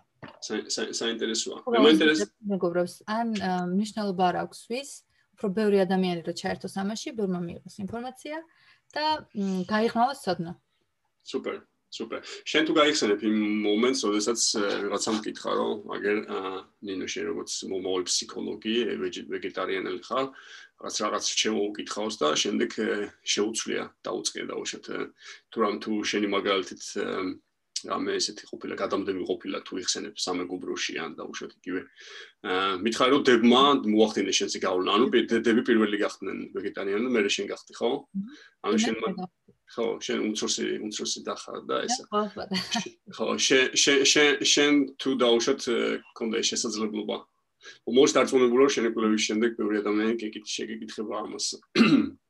[0.99, 1.57] საინტერესოა.
[1.67, 3.27] მე მაინტერესებს მეგობრებს, ან
[3.75, 4.89] მნიშვნელობა არ აქვს ვის,
[5.35, 8.37] უფრო ბევრი ადამიანი რო ჩაერთოს ამაში, ბევრმა მიიღოს ინფორმაცია
[8.93, 9.05] და
[9.67, 10.51] გაიღნოს ცოდნა.
[11.23, 11.55] სუპერ.
[11.93, 12.19] სუპერ.
[12.49, 13.37] შენ თუ გაიხსენებ იმ
[13.67, 14.41] მომენტს, როდესაც
[14.83, 16.17] რაღაცამ მკითხა, რომ აგერ
[16.89, 18.75] ნინო შენ როგორც მომავალ ფსიქოლოგი,
[19.29, 20.25] ვეგეტარიანელი ხარ,
[20.81, 22.71] რაღაც რაღაც შემოუკითხავს და შემდეგ
[23.23, 24.85] შეუცვლია დაუწყია და უშოთ
[25.53, 26.83] თუ რამ თუ შენი მაგალითით
[27.83, 31.81] რამე ესეთი ყოფილა გადამდები ყოფილა თუ იხსენებ სამეგობროში ან დაუშვათ იგივე.
[32.47, 35.05] აა მითხარ რომ დებმა მოახდინე შენს გავლენა ანუ
[35.43, 37.91] დები პირველი გახდნენ ვეგეტარიანი და მე შენ გახდი ხო?
[38.63, 38.95] ანუ შენ
[39.73, 41.95] ხო შენ უმცროსი უმცროსი დახარ და ეს
[43.17, 45.61] ხო შენ შენ შენ თუ დაუშვათ
[46.17, 47.17] კონდა შესაძლებლობა
[47.87, 51.47] მომოს დარწმუნებულა შენ ეკვლევის შემდეგ ბევრი ადამიანი გეკით შეგეკითხება ამას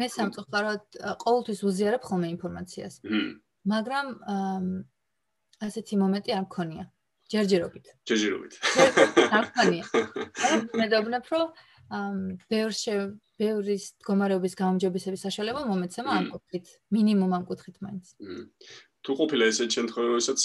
[0.00, 2.94] მე სამწუხაროდ ყოველთვის უზიარებ ხოლმე ინფორმაციას.
[3.72, 4.06] მაგრამ
[5.66, 6.84] ასეთი მომენტი არ მქონია.
[7.32, 7.86] ჯერჯერობით.
[8.08, 8.54] ჯერჯერობით.
[9.36, 9.84] არ მქონია.
[10.80, 11.48] მე დავვნებ, რომ
[12.52, 12.72] ბევრ
[13.42, 18.12] ბევრის მდგომარეობის გაუმჯობესების საშუალება მომეცემა ამ კუთხით, მინიმუმ ამ კუთხით მაინც.
[19.02, 20.40] თუ ყოფილა ესეთ შემთხვევებსაც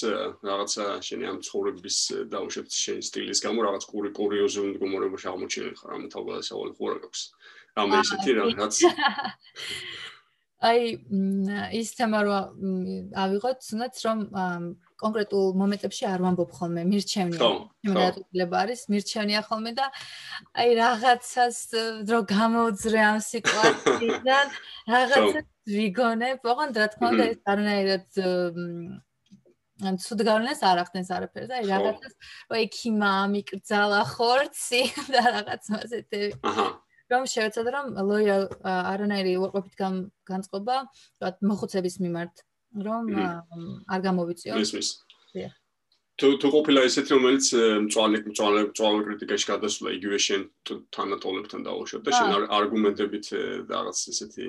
[0.50, 1.98] რაღაცა შენი ამ ცხოვრების
[2.34, 7.22] დაუშვებთ შენი სტილის გამო რაღაც კური კურიოზული მდგომარეობაში აღმოჩენილი ხარ ამ თავგადასავალი ხوار გაქვს
[7.78, 8.76] რამე ესეთი რაღაც
[10.58, 10.82] აი
[11.78, 12.38] ის თემა რო
[13.14, 14.20] ავიღოთ, თუნდაც რომ
[15.02, 17.50] კონკრეტულ მომენტებში არ ვამბობ ხოლმე, მირჩევნია.
[17.88, 19.86] შემოძლება არის, მირჩევნია ხოლმე და
[20.62, 21.58] აი რაღაცას
[22.10, 24.46] დრო გამოძრე ამ სიტუაციიდან,
[24.94, 25.46] რაღაცას
[25.78, 28.08] ვიგონებ, ოღონდ რა თქმა უნდა ეს არანაირად
[29.88, 32.14] ან ცუდ გავლენას არ ახდენს არაფერს, აი რაღაცას,
[32.58, 34.82] აი ქიმა მიკრძალა ხორცი
[35.14, 36.22] და რაღაც ასეთი.
[36.42, 36.68] აჰა.
[37.08, 39.76] რომ შევეცადე რომ ლოიალ არანაირი უარყოფით
[40.28, 40.76] განწყობა,
[41.52, 42.44] მოხუცების მიმართ,
[42.88, 43.04] რომ
[43.88, 44.54] არ გამოვიწიო.
[44.64, 44.90] ისმის.
[46.18, 47.48] თუ თუ ყოფილა ესეთი რომელიც
[47.86, 50.42] მწვალე მწვალე მწვალე კრიტიკაში გადასულა იგივე შენ
[50.98, 53.26] თანატოლებთან დაუშვათ და შენ არგუმენტებით
[53.70, 54.46] რაღაც ესეთი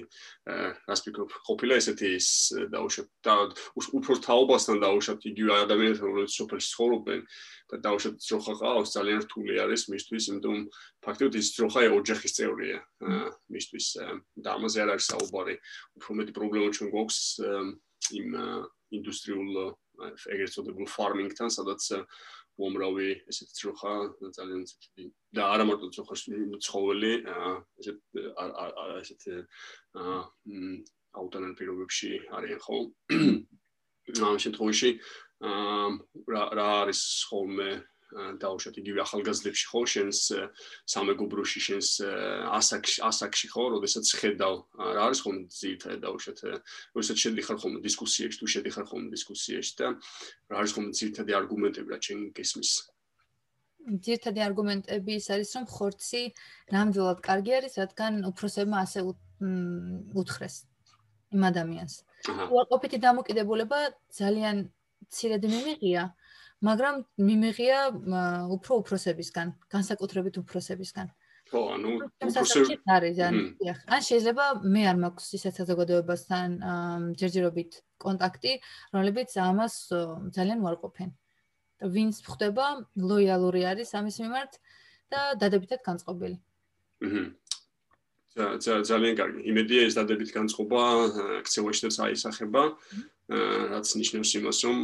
[0.89, 2.29] რას ფიქრობ ყოფილა ესეთი ის
[2.73, 3.35] დაუშვათ და
[3.85, 7.21] უფრო თაობასთან დაუშვათ იგივე ადამიანთან რომელიც სოფელში ცხოვრობენ
[7.69, 10.57] და დაუშვათ ძროხა ყავს ძალიან რთული არის მისთვის იმიტომ
[11.05, 12.79] ფაქტობრივად ის ძროხა ოჯახის წევრია
[13.53, 13.87] მისთვის
[14.41, 15.55] და ამაზე არ არის საუბარი.
[16.01, 17.21] უფრო მეტი პრობლემა ჩვენ გვაქვს
[18.19, 18.37] იმ
[18.99, 19.53] ინდუსტრიულ
[20.35, 21.89] ეგრეთ წოდებულ ფარმინგთან სადაც
[22.59, 23.93] უამრავი ესეთ ძროხა
[24.39, 26.15] ძალიან ისეთი და არა მარტო ძროხა
[26.67, 27.13] ცხოველი
[27.83, 28.01] ესეთ
[29.03, 29.23] ესეთ
[31.19, 32.79] აუტანელ პირობებში არიან ხო?
[34.29, 34.91] ამ შემთხვევაში
[36.35, 37.71] რა რა არის ხოლმე
[38.13, 39.81] დაუშვათ იგივე ახალგაზრდებში ხო?
[39.93, 40.19] შენს
[40.89, 41.89] სამეგობროში შენს
[42.59, 43.65] ასაკში ასაკში ხო?
[43.77, 44.55] როდესაც ხედავ
[44.97, 46.39] რა არის ხოლმე ძირითადად დაუშვათ
[46.97, 49.87] როდესაც შედიხარ ხოლმე დისკუსიებში თუ შედიხარ ხოლმე დისკუსიებში და
[50.49, 52.73] რა არის ხოლმე ძირითადი არგუმენტები რა ჩვენ გესმის?
[53.89, 56.23] ძირითადი არგუმენტები ის არის რომ ხორცი
[56.73, 59.01] ნამდვილად კარგი არის რადგან უფროსებმა ასე
[60.21, 60.57] უთხრეს
[61.37, 61.95] იმ ადამიანს.
[62.53, 63.79] უარყოფითი დამოკიდებულება
[64.13, 64.57] ძალიან
[65.09, 66.03] ცირედ მიმიღია
[66.65, 67.79] მაგრამ მიმეღია
[68.51, 71.09] უფრო უფროსებისგან, განსაკუთრებით უფროსებისგან.
[71.49, 71.89] ხო, ანუ
[72.29, 73.35] უფროსები არის, ან
[73.89, 76.49] ან შეიძლება მე არ მაქვს ისეთ საზოგადოებასთან
[77.17, 77.73] ჯერჯერობით
[78.05, 78.53] კონტაქტი,
[78.93, 79.75] რომლებიც ამას
[80.37, 81.11] ძალიან უარყოფენ.
[81.79, 82.67] ვინც ხდება
[82.99, 84.53] ლოიალური არის ამის მიმართ
[85.15, 86.37] და დადებითად განწყობილი.
[87.07, 87.25] აჰა.
[88.83, 89.41] ძალიან კარგი.
[89.51, 90.83] იმედია ეს დადებით განწყობა
[91.47, 92.63] ქცევაში და საისახება,
[93.73, 94.79] რაც ნიშნავს იმას, რომ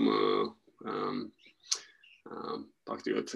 [2.89, 3.31] ფაქტიოთ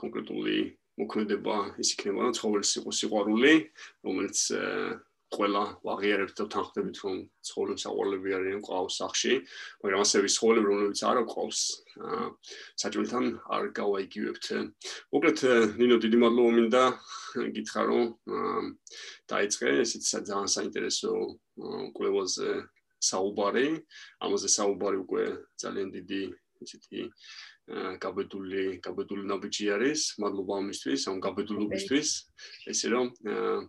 [0.00, 0.56] კონკრეტული
[1.00, 3.52] მოქმედება ის იქნება, რომ ცხოველის იყოს სიყვარული,
[4.06, 4.40] რომელიც
[5.34, 7.16] ყველა ვაღიარებთ და თანხდებით რომ
[7.48, 9.34] ცხოვრების საყვარლები არიან ყავს სახში,
[9.82, 11.60] მაგრამ ასევე ცხოვრები რომლებიც არ ყავს
[12.82, 13.24] საჭიროთან
[13.56, 14.46] არ გავაიგივებთ.
[15.10, 15.38] მოკლედ
[15.82, 16.84] ნინო დიდი მადლობა მინდა
[17.58, 18.04] გითხრა რომ
[19.34, 21.12] დაიწყე ესეც ძალიან საინტერესო
[21.98, 22.50] კვლევაზე
[23.02, 23.66] საუბარი,
[24.22, 25.24] ამაზე საუბარი უკვე
[25.58, 26.22] ძალიან დიდი
[26.64, 27.00] ისეთი
[28.04, 32.08] გაბედული გაბედული ნაბიჯი არის მადლობა ამისთვის ამ გაბედულობისთვის.
[32.72, 33.06] ესე რომ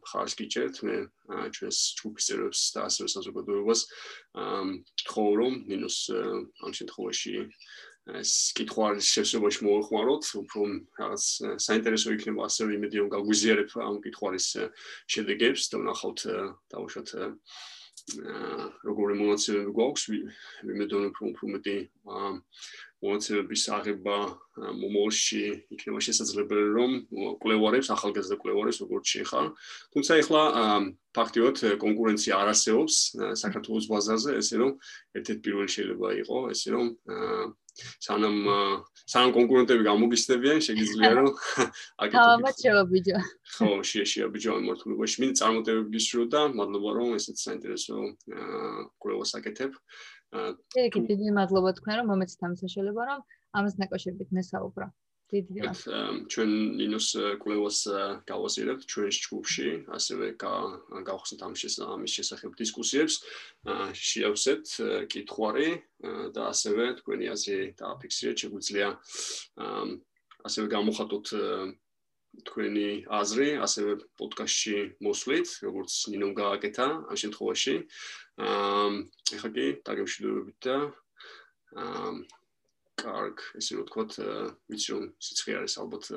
[0.05, 0.97] ხარს გიჭერთ მე
[1.57, 3.81] ჩვენს ჯგუფის წევრებს და ასევე საზოგადოებას
[5.09, 7.35] ხო რომ მინუს ამ შემთხვევაში
[8.07, 10.61] ეს კითხვარის შესაძლებლობაში მოეხმაროთ უფრო
[10.99, 11.23] რაღაც
[11.59, 14.47] საინტერესო იქნება ასევე იმედი რომ გაგვიზიარებ ამ კითხვარის
[15.11, 16.19] შედეგებს და ნახავთ
[16.71, 17.09] დავუშვათ
[18.07, 20.03] როგორი მონაცემები გვაქვს?
[20.67, 21.77] ვიმედოვნებ რომ უფრო მეტი
[23.03, 24.17] მონაცემების აღება
[24.81, 25.41] მომოლში
[25.75, 26.91] იქნება შესაძლებელი რომ
[27.43, 29.51] კვლევარებს ახალგაზრდა კვლევარებს როგორც შეხარ
[29.93, 30.41] თუმცა ეხლა
[31.17, 32.95] ფაქტიურად კონკურენცია არ არსებობს
[33.43, 34.71] საქართველოს ბაზარზე ესე რომ
[35.19, 36.87] ერთ-ერთი პირველი შეიძლება იყოს ესე რომ
[38.07, 38.37] სანამ
[39.07, 41.29] სანამ კონკურენტები გამოგისდებიან შეგიძლია რომ
[42.03, 43.17] აკეთო შევაბიჯო.
[43.55, 47.95] ხო შეშიაბიჯო ამ მართლობაში მინდა წარმოტებები გისურვო და მადლობა რომ ესეც საინტერესო
[48.99, 49.71] კვლევას აკეთებ.
[50.83, 53.19] ეგ დიდი მადლობა თქვენ რომ მომეცით ამ საშუალება რომ
[53.57, 54.87] ამას ნაკავშირებით მესაუბრა
[55.27, 56.01] დიდი მადლობა
[56.31, 57.07] ჩვენ ნინოს
[57.43, 57.79] კვლევას
[58.29, 59.67] გავაზიარებთ ჩვენ ჯგუფში
[59.97, 61.53] ასევე გავხსნით ამ
[61.95, 63.15] ამის შესახებ დისკუსიებს.
[63.91, 64.65] შეავსეთ
[65.11, 65.69] კითხვარი
[66.31, 68.87] და ასევე თქვენი აზრი დააფიქსირეთ შეგვიძლია
[70.47, 71.27] ასევე გამოხატოთ
[72.47, 77.75] თქვენი აზრი ასევე პოდკასტში მოსვლით როგორც ნინომ გააკეთა ამ შემთხვევაში.
[78.47, 78.89] აა
[79.35, 80.75] ეხლა კი დაგემშვიდობებით და
[81.83, 82.36] აა
[82.97, 84.17] კარგ, ესე რომ ვთქვათ,
[84.71, 86.09] ვიცი რომ სიცხე არის ალბათ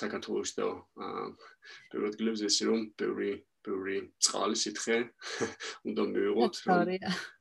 [0.00, 0.66] საქართველოს და
[1.90, 3.32] პირველ ადგილებზე ესე რომ ბევრი
[3.66, 4.96] ბევრი წყალი სითხე
[5.88, 6.60] უნდა მივიღოთ.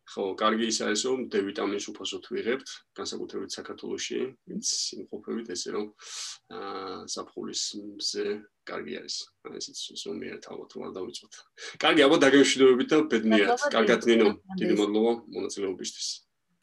[0.10, 5.86] ხო, კარგი ის არის რომ D ვიტამინს უფასოდ ვიღებთ, განსაკუთრებით საქართველოსში, ვინც იმყოფებით ესე რომ
[6.58, 8.26] აა საფხულის მზე
[8.66, 9.16] კარგი არის.
[9.60, 11.34] ესეც ზომიერად ალბათ უნდა დავიწყოთ.
[11.86, 13.60] კარგი, ალბათ დაგემშვიდობებით და ბედნიერად.
[13.70, 16.10] კარგად ნინო, დიდი მადლობა მონაწილეობისთვის.